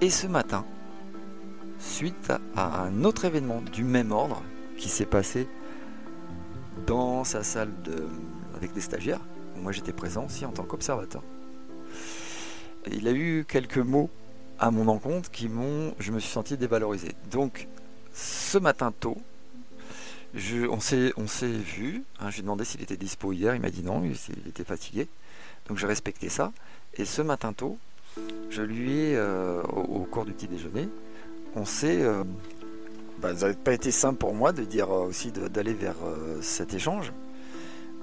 Et 0.00 0.10
ce 0.10 0.26
matin, 0.26 0.64
suite 1.78 2.32
à 2.56 2.82
un 2.82 3.04
autre 3.04 3.24
événement 3.24 3.60
du 3.72 3.84
même 3.84 4.12
ordre 4.12 4.42
qui 4.76 4.88
s'est 4.88 5.06
passé 5.06 5.48
dans 6.86 7.24
sa 7.24 7.42
salle 7.42 7.70
avec 8.56 8.72
des 8.72 8.80
stagiaires. 8.80 9.20
Moi 9.60 9.72
j'étais 9.72 9.92
présent 9.92 10.26
aussi 10.26 10.44
en 10.44 10.50
tant 10.50 10.64
qu'observateur. 10.64 11.22
Il 12.90 13.08
a 13.08 13.12
eu 13.12 13.44
quelques 13.48 13.78
mots 13.78 14.10
à 14.58 14.70
mon 14.70 14.88
encontre 14.88 15.30
qui 15.30 15.48
m'ont, 15.48 15.94
je 15.98 16.12
me 16.12 16.18
suis 16.18 16.30
senti 16.30 16.56
dévalorisé. 16.56 17.12
Donc 17.30 17.68
ce 18.14 18.58
matin 18.58 18.92
tôt, 18.98 19.18
je, 20.34 20.66
on 20.66 20.80
s'est 20.80 21.12
vu. 21.48 22.04
Hein, 22.20 22.30
j'ai 22.30 22.42
demandé 22.42 22.64
s'il 22.64 22.82
était 22.82 22.96
dispo 22.96 23.32
hier. 23.32 23.54
Il 23.54 23.60
m'a 23.60 23.70
dit 23.70 23.82
non, 23.82 24.02
il, 24.04 24.48
était 24.48 24.64
fatigué. 24.64 25.08
Donc 25.68 25.78
j'ai 25.78 25.86
respecté 25.86 26.28
ça. 26.28 26.52
Et 26.94 27.04
ce 27.04 27.22
matin 27.22 27.52
tôt, 27.52 27.78
je 28.50 28.62
lui 28.62 28.92
ai, 29.00 29.16
euh, 29.16 29.62
au, 29.62 30.00
cours 30.00 30.24
du 30.24 30.32
petit 30.32 30.46
déjeuner, 30.46 30.88
on 31.56 31.64
s'est 31.64 32.02
euh, 32.02 32.22
bah, 33.18 33.34
ça 33.34 33.48
n'a 33.48 33.54
pas 33.54 33.72
été 33.72 33.90
simple 33.90 34.18
pour 34.18 34.34
moi 34.34 34.52
de 34.52 34.62
dire 34.64 34.90
euh, 34.90 35.06
aussi 35.08 35.32
d'aller 35.32 35.74
vers 35.74 35.96
cet 36.40 36.74
échange. 36.74 37.12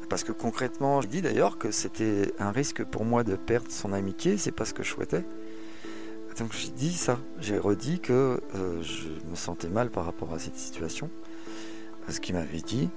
Parce 0.10 0.26
que 0.26 0.34
concrètement, 0.34 1.00
je 1.00 1.08
dis 1.08 1.22
d'ailleurs 1.22 1.58
que 1.58 1.72
c'était 1.72 2.34
un 2.38 2.52
risque 2.52 2.84
pour 2.84 3.06
moi 3.06 3.24
de 3.24 3.38
perdre 3.38 3.72
son 3.72 3.94
amitié, 3.94 4.38
c'est 4.38 4.52
pas 4.52 4.66
ce 4.66 4.74
que 4.74 4.84
je 4.84 4.90
souhaitais. 4.90 5.24
Donc 6.38 6.54
j'ai 6.54 6.70
dit 6.70 6.94
ça, 6.94 7.20
j'ai 7.40 7.58
redit 7.58 8.00
que 8.00 8.42
euh, 8.56 8.82
je 8.82 9.10
me 9.30 9.36
sentais 9.36 9.68
mal 9.68 9.90
par 9.90 10.06
rapport 10.06 10.34
à 10.34 10.40
cette 10.40 10.58
situation, 10.58 11.10
à 12.08 12.12
ce 12.12 12.20
qu'il 12.20 12.36
m'avait 12.36 12.62
dit. 12.62 12.90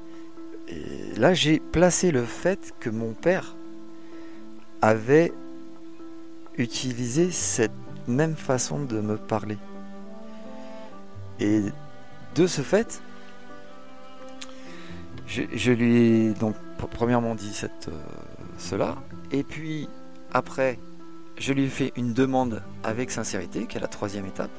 Et 0.69 1.19
là, 1.19 1.35
j'ai 1.35 1.61
placé 1.61 2.11
le 2.11 2.25
fait 2.25 2.73
que 2.81 2.89
mon 2.89 3.13
père 3.13 3.55
avait 4.81 5.33
utilisé 6.57 7.31
cette 7.31 7.73
même 8.07 8.37
façon 8.37 8.85
de 8.85 9.01
me 9.01 9.17
parler. 9.17 9.59
Et 11.41 11.63
de 12.35 12.47
ce 12.47 12.63
fait, 12.63 13.03
je, 15.27 15.73
lui 15.73 15.97
ai 15.97 16.35
donc 16.35 16.55
premièrement 16.93 17.35
dit 17.35 17.53
cette, 17.53 17.89
euh, 17.89 18.03
cela, 18.59 18.97
et 19.33 19.43
puis 19.43 19.89
après, 20.33 20.79
je 21.37 21.53
lui 21.53 21.65
ai 21.65 21.69
fait 21.69 21.93
une 21.97 22.13
demande 22.13 22.63
avec 22.83 23.11
sincérité, 23.11 23.67
qui 23.67 23.77
est 23.77 23.81
la 23.81 23.89
troisième 23.89 24.27
étape. 24.27 24.51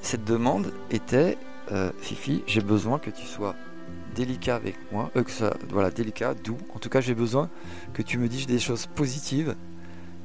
Cette 0.00 0.24
demande 0.24 0.72
était 0.90 1.38
euh, 1.70 1.90
Fifi, 1.98 2.42
j'ai 2.46 2.60
besoin 2.60 2.98
que 2.98 3.10
tu 3.10 3.24
sois 3.24 3.54
délicat 4.14 4.56
avec 4.56 4.76
moi, 4.90 5.10
euh, 5.16 5.22
que 5.22 5.30
ça, 5.30 5.54
voilà, 5.70 5.90
délicat, 5.90 6.34
doux. 6.34 6.58
En 6.74 6.78
tout 6.78 6.88
cas, 6.88 7.00
j'ai 7.00 7.14
besoin 7.14 7.48
que 7.92 8.02
tu 8.02 8.18
me 8.18 8.28
dises 8.28 8.46
des 8.46 8.58
choses 8.58 8.86
positives, 8.86 9.54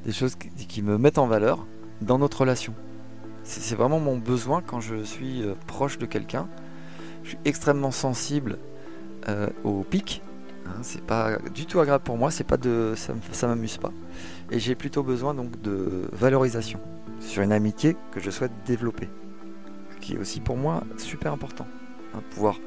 des 0.04 0.12
choses 0.12 0.36
qui 0.36 0.82
me 0.82 0.98
mettent 0.98 1.18
en 1.18 1.26
valeur 1.26 1.66
dans 2.00 2.18
notre 2.18 2.40
relation. 2.40 2.74
C'est 3.44 3.76
vraiment 3.76 3.98
mon 3.98 4.18
besoin 4.18 4.60
quand 4.60 4.80
je 4.80 5.02
suis 5.02 5.42
euh, 5.42 5.54
proche 5.66 5.98
de 5.98 6.06
quelqu'un. 6.06 6.48
Je 7.24 7.30
suis 7.30 7.38
extrêmement 7.46 7.90
sensible 7.90 8.58
euh, 9.28 9.48
au 9.64 9.84
pic. 9.84 10.22
Hein, 10.68 10.80
c'est 10.82 11.02
pas 11.02 11.38
du 11.54 11.66
tout 11.66 11.80
agréable 11.80 12.04
pour 12.04 12.16
moi. 12.16 12.30
C'est 12.30 12.44
pas 12.44 12.56
de, 12.56 12.94
ça, 12.96 13.46
m'amuse 13.46 13.78
pas. 13.78 13.92
Et 14.50 14.58
j'ai 14.58 14.74
plutôt 14.74 15.02
besoin 15.02 15.34
donc 15.34 15.60
de 15.62 16.08
valorisation 16.12 16.80
sur 17.20 17.42
une 17.42 17.52
amitié 17.52 17.96
que 18.12 18.20
je 18.20 18.30
souhaite 18.30 18.52
développer, 18.66 19.08
qui 20.00 20.14
est 20.14 20.18
aussi 20.18 20.40
pour 20.40 20.56
moi 20.56 20.82
super 20.96 21.32
important. 21.32 21.66
Hein, 22.14 22.22
pouvoir. 22.30 22.58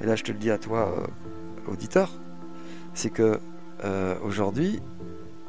Et 0.00 0.06
là, 0.06 0.16
je 0.16 0.24
te 0.24 0.32
le 0.32 0.38
dis 0.38 0.50
à 0.50 0.58
toi, 0.58 0.92
euh, 0.98 1.70
auditeur, 1.72 2.10
c'est 2.94 3.10
que 3.10 3.38
aujourd'hui, 4.24 4.80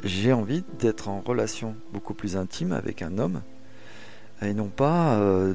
j'ai 0.03 0.33
envie 0.33 0.63
d'être 0.79 1.07
en 1.07 1.21
relation 1.21 1.75
beaucoup 1.93 2.13
plus 2.13 2.35
intime 2.35 2.73
avec 2.73 3.01
un 3.01 3.17
homme 3.17 3.41
et 4.41 4.53
non 4.53 4.67
pas 4.67 5.15
euh, 5.15 5.53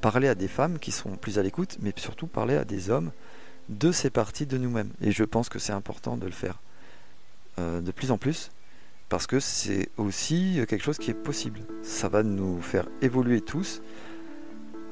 parler 0.00 0.28
à 0.28 0.34
des 0.34 0.48
femmes 0.48 0.78
qui 0.78 0.92
sont 0.92 1.16
plus 1.16 1.38
à 1.38 1.42
l'écoute, 1.42 1.78
mais 1.80 1.92
surtout 1.96 2.26
parler 2.26 2.56
à 2.56 2.64
des 2.64 2.90
hommes 2.90 3.12
de 3.70 3.92
ces 3.92 4.10
parties 4.10 4.46
de 4.46 4.58
nous-mêmes. 4.58 4.90
Et 5.00 5.12
je 5.12 5.24
pense 5.24 5.48
que 5.48 5.58
c'est 5.58 5.72
important 5.72 6.16
de 6.16 6.26
le 6.26 6.32
faire 6.32 6.60
euh, 7.58 7.80
de 7.80 7.90
plus 7.92 8.10
en 8.10 8.18
plus, 8.18 8.50
parce 9.08 9.26
que 9.26 9.40
c'est 9.40 9.88
aussi 9.96 10.58
quelque 10.68 10.82
chose 10.82 10.98
qui 10.98 11.10
est 11.10 11.14
possible. 11.14 11.60
Ça 11.82 12.08
va 12.08 12.22
nous 12.22 12.60
faire 12.60 12.86
évoluer 13.00 13.40
tous, 13.40 13.80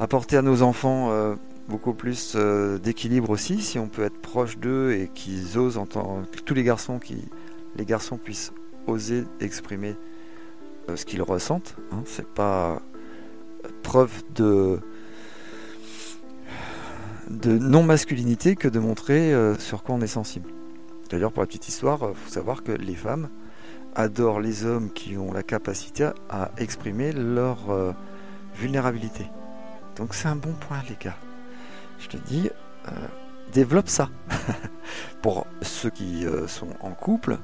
apporter 0.01 0.37
à 0.37 0.43
nos 0.43 0.62
enfants 0.62 1.11
euh, 1.11 1.35
beaucoup 1.69 1.93
plus 1.93 2.35
d'équilibre 2.83 3.29
aussi, 3.31 3.61
si 3.61 3.79
on 3.79 3.88
peut 3.88 4.05
être 4.05 4.21
proche 4.23 4.57
d'eux 4.57 4.93
et 4.93 5.09
qu'ils 5.09 5.59
osent 5.59 5.77
entendre, 5.77 6.25
tous 6.47 6.55
les 6.55 6.62
garçons 6.64 6.99
qui 6.99 7.29
les 7.77 7.85
garçons 7.85 8.17
puissent 8.17 8.53
oser 8.87 9.25
exprimer 9.41 9.95
ce 10.95 11.05
qu'ils 11.05 11.21
ressentent. 11.21 11.77
Hein. 11.93 12.03
c'est 12.07 12.27
pas 12.27 12.81
preuve 13.83 14.23
de, 14.35 14.81
de 17.29 17.59
non-masculinité 17.59 18.57
que 18.57 18.69
de 18.69 18.79
montrer 18.79 19.33
euh, 19.33 19.57
sur 19.59 19.83
quoi 19.83 19.95
on 19.95 20.01
est 20.01 20.07
sensible. 20.07 20.51
D'ailleurs, 21.11 21.33
pour 21.33 21.43
la 21.43 21.47
petite 21.47 21.69
histoire, 21.69 21.99
il 22.03 22.07
euh, 22.07 22.14
faut 22.14 22.31
savoir 22.31 22.62
que 22.62 22.73
les 22.73 22.95
femmes 22.95 23.29
adore 23.95 24.41
les 24.41 24.64
hommes 24.64 24.91
qui 24.93 25.17
ont 25.17 25.33
la 25.33 25.43
capacité 25.43 26.11
à 26.29 26.51
exprimer 26.59 27.12
leur 27.12 27.71
euh, 27.71 27.93
vulnérabilité. 28.55 29.27
Donc 29.97 30.14
c'est 30.14 30.29
un 30.29 30.37
bon 30.37 30.53
point 30.53 30.81
les 30.88 30.97
gars. 31.03 31.17
Je 31.99 32.07
te 32.07 32.17
dis, 32.17 32.49
développe 33.53 33.88
ça. 33.88 34.09
Pour 35.23 35.49
ceux 35.62 35.91
qui 35.91 36.25
sont 36.47 36.69
en 36.81 36.93
couple 36.93 37.38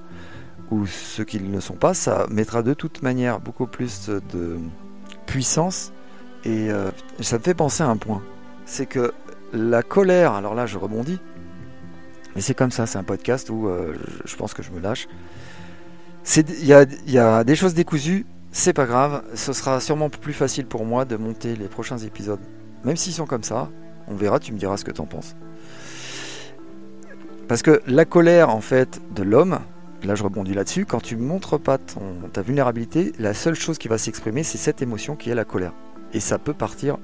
ou 0.70 0.86
ceux 0.86 1.24
qui 1.24 1.40
ne 1.40 1.58
sont 1.58 1.74
pas, 1.74 1.92
ça 1.92 2.28
mettra 2.30 2.62
de 2.62 2.72
toute 2.72 3.02
manière 3.02 3.40
beaucoup 3.40 3.66
plus 3.66 4.08
de 4.08 4.58
puissance. 5.26 5.92
Et 6.44 6.68
ça 7.18 7.38
me 7.38 7.42
fait 7.42 7.54
penser 7.54 7.82
à 7.82 7.88
un 7.88 7.96
point. 7.96 8.22
C'est 8.64 8.86
que 8.86 9.12
la 9.54 9.82
colère, 9.82 10.32
alors 10.32 10.54
là 10.54 10.66
je 10.66 10.76
rebondis, 10.78 11.18
mais 12.34 12.40
c'est 12.40 12.54
comme 12.54 12.70
ça, 12.70 12.86
c'est 12.86 12.98
un 12.98 13.04
podcast 13.04 13.48
où 13.50 13.70
je 14.24 14.36
pense 14.36 14.52
que 14.52 14.62
je 14.62 14.70
me 14.72 14.80
lâche. 14.80 15.06
Il 16.36 16.64
y 16.64 17.18
a, 17.18 17.44
des 17.44 17.54
choses 17.56 17.74
décousues, 17.74 18.26
c'est 18.50 18.72
pas 18.72 18.86
grave, 18.86 19.22
ce 19.34 19.52
sera 19.52 19.80
sûrement 19.80 20.08
plus 20.10 20.32
facile 20.32 20.66
pour 20.66 20.84
moi 20.84 21.04
de 21.04 21.16
monter 21.16 21.54
les 21.54 21.68
prochains 21.68 21.98
épisodes. 21.98 22.40
Même 22.84 22.96
s'ils 22.96 23.12
sont 23.12 23.26
comme 23.26 23.42
ça, 23.42 23.70
on 24.08 24.14
verra, 24.14 24.38
tu 24.38 24.52
me 24.52 24.58
diras 24.58 24.76
ce 24.76 24.84
que 24.84 24.90
t'en 24.90 25.06
penses. 25.06 25.36
Parce 27.46 27.62
que 27.62 27.82
la 27.86 28.04
colère 28.04 28.48
en 28.48 28.60
fait 28.60 29.00
de 29.14 29.22
l'homme, 29.22 29.58
là 30.02 30.14
je 30.14 30.24
rebondis 30.24 30.54
là-dessus, 30.54 30.86
quand 30.86 31.00
tu 31.00 31.16
montres 31.16 31.60
pas 31.60 31.78
ta 31.78 32.42
vulnérabilité, 32.42 33.12
la 33.18 33.34
seule 33.34 33.54
chose 33.54 33.76
qui 33.76 33.88
va 33.88 33.98
s'exprimer 33.98 34.42
c'est 34.42 34.58
cette 34.58 34.80
émotion 34.80 35.14
qui 35.16 35.30
est 35.30 35.34
la 35.34 35.44
colère. 35.44 35.72
Et 36.14 36.20
ça 36.20 36.38
peut 36.38 36.54
partir 36.54 36.96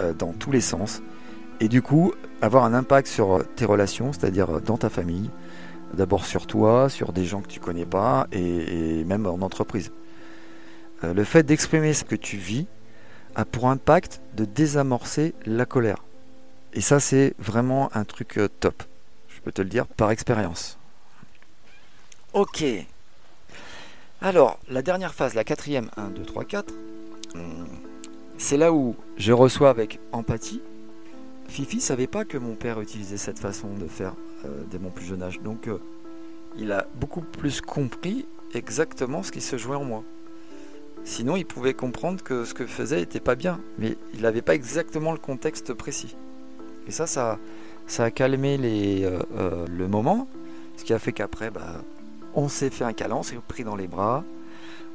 euh, 0.00 0.12
dans 0.12 0.32
tous 0.32 0.50
les 0.52 0.60
sens. 0.60 1.02
Et 1.62 1.68
du 1.68 1.80
coup, 1.80 2.12
avoir 2.40 2.64
un 2.64 2.74
impact 2.74 3.06
sur 3.06 3.42
tes 3.54 3.64
relations, 3.64 4.12
c'est-à-dire 4.12 4.60
dans 4.60 4.76
ta 4.76 4.90
famille, 4.90 5.30
D'abord 5.94 6.24
sur 6.24 6.46
toi, 6.46 6.88
sur 6.88 7.12
des 7.12 7.26
gens 7.26 7.42
que 7.42 7.48
tu 7.48 7.60
connais 7.60 7.84
pas 7.84 8.26
et, 8.32 9.04
même 9.04 9.26
en 9.26 9.42
entreprise. 9.42 9.92
Euh, 11.04 11.12
le 11.12 11.24
fait 11.24 11.42
d'exprimer 11.42 11.92
ce 11.92 12.04
que 12.04 12.16
tu 12.16 12.38
vis 12.38 12.66
a 13.34 13.44
pour 13.44 13.68
impact 13.68 14.22
de 14.34 14.46
désamorcer 14.46 15.34
la 15.44 15.66
colère. 15.66 16.02
Et 16.72 16.80
ça, 16.80 16.98
c'est 16.98 17.34
vraiment 17.38 17.94
un 17.94 18.04
truc 18.04 18.38
euh, 18.38 18.48
top. 18.48 18.82
Je 19.28 19.40
peux 19.42 19.52
te 19.52 19.60
le 19.60 19.68
dire 19.68 19.86
par 19.86 20.10
expérience. 20.10 20.78
Ok. 22.32 22.64
Alors, 24.22 24.58
la 24.70 24.80
dernière 24.80 25.12
phase, 25.12 25.34
la 25.34 25.44
quatrième, 25.44 25.90
1, 25.98 26.08
2, 26.08 26.22
3, 26.22 26.44
4, 26.44 26.74
c'est 28.38 28.56
là 28.56 28.72
où 28.72 28.96
je 29.18 29.32
reçois 29.32 29.68
avec 29.68 30.00
empathie. 30.12 30.62
Fifi 31.52 31.82
savait 31.82 32.06
pas 32.06 32.24
que 32.24 32.38
mon 32.38 32.54
père 32.54 32.80
utilisait 32.80 33.18
cette 33.18 33.38
façon 33.38 33.68
de 33.78 33.86
faire 33.86 34.14
euh, 34.46 34.62
dès 34.70 34.78
mon 34.78 34.88
plus 34.88 35.04
jeune 35.04 35.22
âge. 35.22 35.42
Donc 35.42 35.68
euh, 35.68 35.76
il 36.56 36.72
a 36.72 36.86
beaucoup 36.94 37.20
plus 37.20 37.60
compris 37.60 38.24
exactement 38.54 39.22
ce 39.22 39.30
qui 39.30 39.42
se 39.42 39.58
jouait 39.58 39.76
en 39.76 39.84
moi. 39.84 40.02
Sinon, 41.04 41.36
il 41.36 41.44
pouvait 41.44 41.74
comprendre 41.74 42.22
que 42.22 42.46
ce 42.46 42.54
que 42.54 42.64
faisait 42.64 43.00
n'était 43.00 43.20
pas 43.20 43.34
bien, 43.34 43.60
mais 43.78 43.98
il 44.14 44.22
n'avait 44.22 44.40
pas 44.40 44.54
exactement 44.54 45.12
le 45.12 45.18
contexte 45.18 45.74
précis. 45.74 46.16
Et 46.88 46.90
ça, 46.90 47.06
ça, 47.06 47.38
ça 47.86 48.04
a 48.04 48.10
calmé 48.10 48.56
les, 48.56 49.04
euh, 49.04 49.66
le 49.68 49.88
moment, 49.88 50.28
ce 50.78 50.84
qui 50.84 50.94
a 50.94 50.98
fait 50.98 51.12
qu'après, 51.12 51.50
bah, 51.50 51.82
on 52.34 52.48
s'est 52.48 52.70
fait 52.70 52.84
un 52.84 52.94
câlin, 52.94 53.16
on 53.16 53.22
s'est 53.22 53.36
pris 53.46 53.62
dans 53.62 53.76
les 53.76 53.88
bras, 53.88 54.24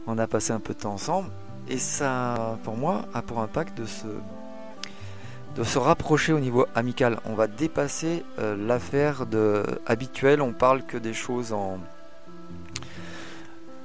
on 0.08 0.18
a 0.18 0.26
passé 0.26 0.54
un 0.54 0.60
peu 0.60 0.74
de 0.74 0.80
temps 0.80 0.94
ensemble, 0.94 1.30
et 1.70 1.78
ça, 1.78 2.58
pour 2.64 2.78
moi, 2.78 3.06
a 3.14 3.22
pour 3.22 3.42
impact 3.42 3.78
de 3.78 3.86
se, 3.86 4.08
de 5.58 5.64
se 5.64 5.80
rapprocher 5.80 6.34
au 6.34 6.40
niveau 6.40 6.68
amical. 6.76 7.20
On 7.26 7.34
va 7.34 7.48
dépasser 7.48 8.24
euh, 8.38 8.56
l'affaire 8.56 9.26
de 9.26 9.64
habituelle. 9.88 10.42
On 10.42 10.54
parle 10.54 10.84
que 10.84 10.98
des 10.98 11.14
choses 11.14 11.52
en, 11.52 11.80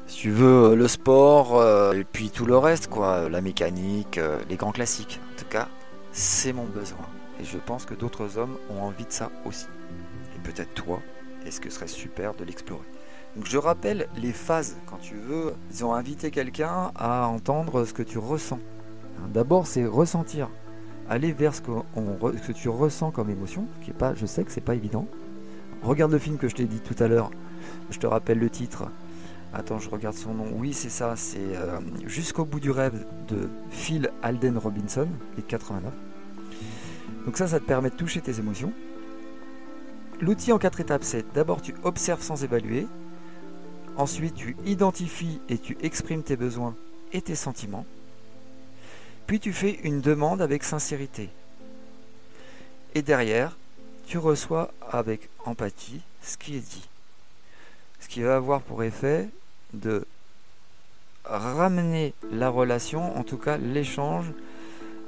si 0.07 0.19
tu 0.19 0.31
veux, 0.31 0.73
euh, 0.73 0.77
le 0.77 0.87
sport 0.87 1.59
euh, 1.59 1.95
et 1.95 2.05
puis 2.05 2.29
tout 2.29 2.45
le 2.45 2.59
reste, 2.59 2.89
quoi, 2.89 3.31
la 3.31 3.41
mécanique, 3.41 4.21
les 4.51 4.57
grands 4.57 4.73
classiques. 4.73 5.19
En 5.35 5.39
tout 5.39 5.49
cas, 5.49 5.69
c'est 6.13 6.53
mon 6.53 6.65
besoin. 6.65 7.07
Et 7.41 7.45
je 7.45 7.57
pense 7.57 7.87
que 7.87 7.95
d'autres 7.95 8.37
hommes 8.37 8.59
ont 8.69 8.83
envie 8.83 9.07
de 9.07 9.13
ça 9.13 9.31
aussi. 9.47 9.67
Et 10.37 10.41
peut-être 10.41 10.75
toi, 10.75 11.01
est-ce 11.47 11.59
que 11.59 11.71
ce 11.71 11.77
serait 11.77 11.87
super 11.87 12.35
de 12.35 12.45
l'explorer? 12.45 12.85
Donc 13.35 13.47
je 13.47 13.57
rappelle 13.57 14.09
les 14.19 14.33
phases 14.33 14.77
quand 14.85 14.99
tu 15.01 15.15
veux. 15.15 15.55
Ils 15.71 15.87
ont 15.87 15.95
invité 15.95 16.31
quelqu'un 16.31 16.93
à 16.97 17.27
entendre 17.29 17.87
ce 17.87 17.95
que 17.95 18.03
tu 18.03 18.19
ressens. 18.19 18.59
D'abord, 19.33 19.67
c'est 19.67 19.87
ressentir 19.87 20.51
aller 21.09 21.33
vers 21.33 21.55
ce 21.55 21.61
que, 21.61 22.53
tu 22.53 22.69
ressens 22.69 23.11
comme 23.11 23.31
émotion, 23.31 23.67
qui 23.83 23.91
est 23.91 23.95
pas, 23.95 24.15
je 24.15 24.27
sais 24.27 24.45
que 24.45 24.53
c'est 24.53 24.61
pas 24.61 24.75
évident. 24.75 25.07
Regarde 25.83 26.13
le 26.13 26.19
film 26.19 26.39
que 26.39 26.49
je 26.49 26.55
t'ai 26.55 26.65
dit 26.65 26.81
tout 26.81 27.01
à 27.03 27.09
l'heure. 27.09 27.31
Je 27.91 27.99
te 27.99 28.07
rappelle 28.07 28.39
le 28.39 28.51
titre. 28.51 28.85
Attends, 29.53 29.79
je 29.79 29.91
regarde 29.91 30.17
son 30.17 30.35
nom. 30.35 30.47
Oui, 30.55 30.73
c'est 30.73 30.89
ça. 30.89 31.15
C'est 31.17 31.39
euh, 31.41 31.81
Jusqu'au 32.07 32.45
bout 32.45 32.61
du 32.61 32.71
rêve 32.71 33.05
de 33.29 33.49
Phil 33.71 34.11
Alden 34.23 34.57
Robinson, 34.57 35.09
les 35.37 35.43
89. 35.43 35.93
Donc 37.27 37.37
ça, 37.37 37.47
ça 37.47 37.61
te 37.61 37.65
permet 37.65 37.91
de 37.91 37.97
toucher 37.97 38.21
tes 38.21 38.39
émotions. 38.39 38.73
L'outil 40.21 40.53
en 40.53 40.59
quatre 40.59 40.81
étapes, 40.81 41.05
c'est 41.05 41.25
d'abord 41.35 41.61
tu 41.61 41.75
observes 41.83 42.23
sans 42.23 42.45
évaluer. 42.45 42.87
Ensuite, 43.97 44.35
tu 44.35 44.57
identifies 44.65 45.41
et 45.49 45.59
tu 45.59 45.77
exprimes 45.83 46.23
tes 46.23 46.37
besoins 46.37 46.75
et 47.13 47.21
tes 47.21 47.35
sentiments. 47.35 47.85
Puis 49.27 49.41
tu 49.41 49.53
fais 49.53 49.79
une 49.83 50.01
demande 50.01 50.43
avec 50.43 50.65
sincérité. 50.65 51.31
Et 52.95 53.03
derrière, 53.03 53.57
tu 54.07 54.19
reçois 54.19 54.73
avec 54.91 55.29
empathie 55.45 56.01
ce 56.23 56.37
qui 56.37 56.57
est 56.57 56.61
dit. 56.61 56.89
Ce 58.01 58.09
qui 58.09 58.23
va 58.23 58.37
avoir 58.37 58.61
pour 58.61 58.83
effet 58.83 59.29
de 59.73 60.05
ramener 61.25 62.15
la 62.31 62.49
relation, 62.49 63.17
en 63.17 63.23
tout 63.23 63.39
cas 63.39 63.57
l'échange 63.57 64.27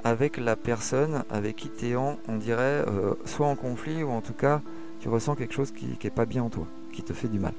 avec 0.03 0.37
la 0.37 0.55
personne 0.55 1.23
avec 1.29 1.55
qui 1.55 1.69
tu 1.69 1.89
es 1.89 1.95
en, 1.95 2.17
on 2.27 2.37
dirait, 2.37 2.83
euh, 2.87 3.15
soit 3.25 3.47
en 3.47 3.55
conflit 3.55 4.03
ou 4.03 4.09
en 4.11 4.21
tout 4.21 4.33
cas 4.33 4.61
tu 5.01 5.09
ressens 5.09 5.35
quelque 5.35 5.53
chose 5.53 5.71
qui 5.71 5.97
n'est 6.03 6.09
pas 6.09 6.25
bien 6.25 6.43
en 6.43 6.49
toi, 6.49 6.65
qui 6.93 7.03
te 7.03 7.13
fait 7.13 7.27
du 7.27 7.39
mal. 7.39 7.53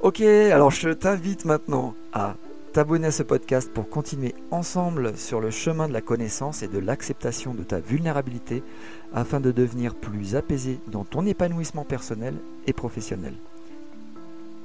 Ok, 0.00 0.20
alors 0.20 0.70
je 0.70 0.90
t'invite 0.90 1.44
maintenant 1.44 1.94
à 2.12 2.34
t'abonner 2.72 3.08
à 3.08 3.12
ce 3.12 3.24
podcast 3.24 3.70
pour 3.72 3.88
continuer 3.88 4.34
ensemble 4.52 5.16
sur 5.16 5.40
le 5.40 5.50
chemin 5.50 5.88
de 5.88 5.92
la 5.92 6.00
connaissance 6.00 6.62
et 6.62 6.68
de 6.68 6.78
l'acceptation 6.78 7.52
de 7.52 7.64
ta 7.64 7.80
vulnérabilité 7.80 8.62
afin 9.12 9.40
de 9.40 9.50
devenir 9.50 9.94
plus 9.94 10.36
apaisé 10.36 10.78
dans 10.86 11.04
ton 11.04 11.26
épanouissement 11.26 11.84
personnel 11.84 12.34
et 12.66 12.72
professionnel. 12.72 13.34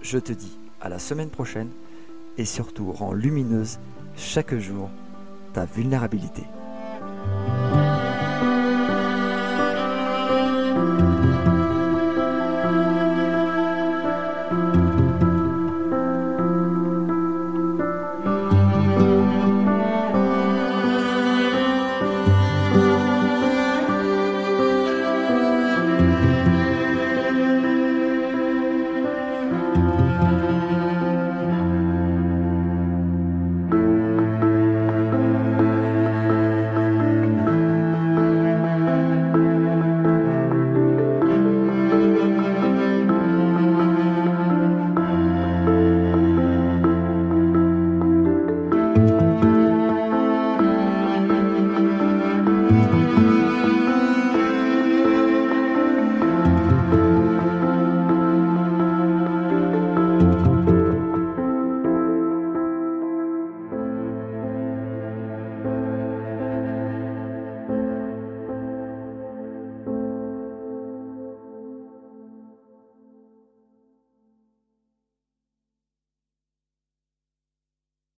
Je 0.01 0.19
te 0.19 0.33
dis 0.33 0.55
à 0.81 0.89
la 0.89 0.99
semaine 0.99 1.29
prochaine 1.29 1.69
et 2.37 2.45
surtout 2.45 2.91
rends 2.91 3.13
lumineuse 3.13 3.79
chaque 4.15 4.55
jour 4.55 4.89
ta 5.53 5.65
vulnérabilité. 5.65 6.43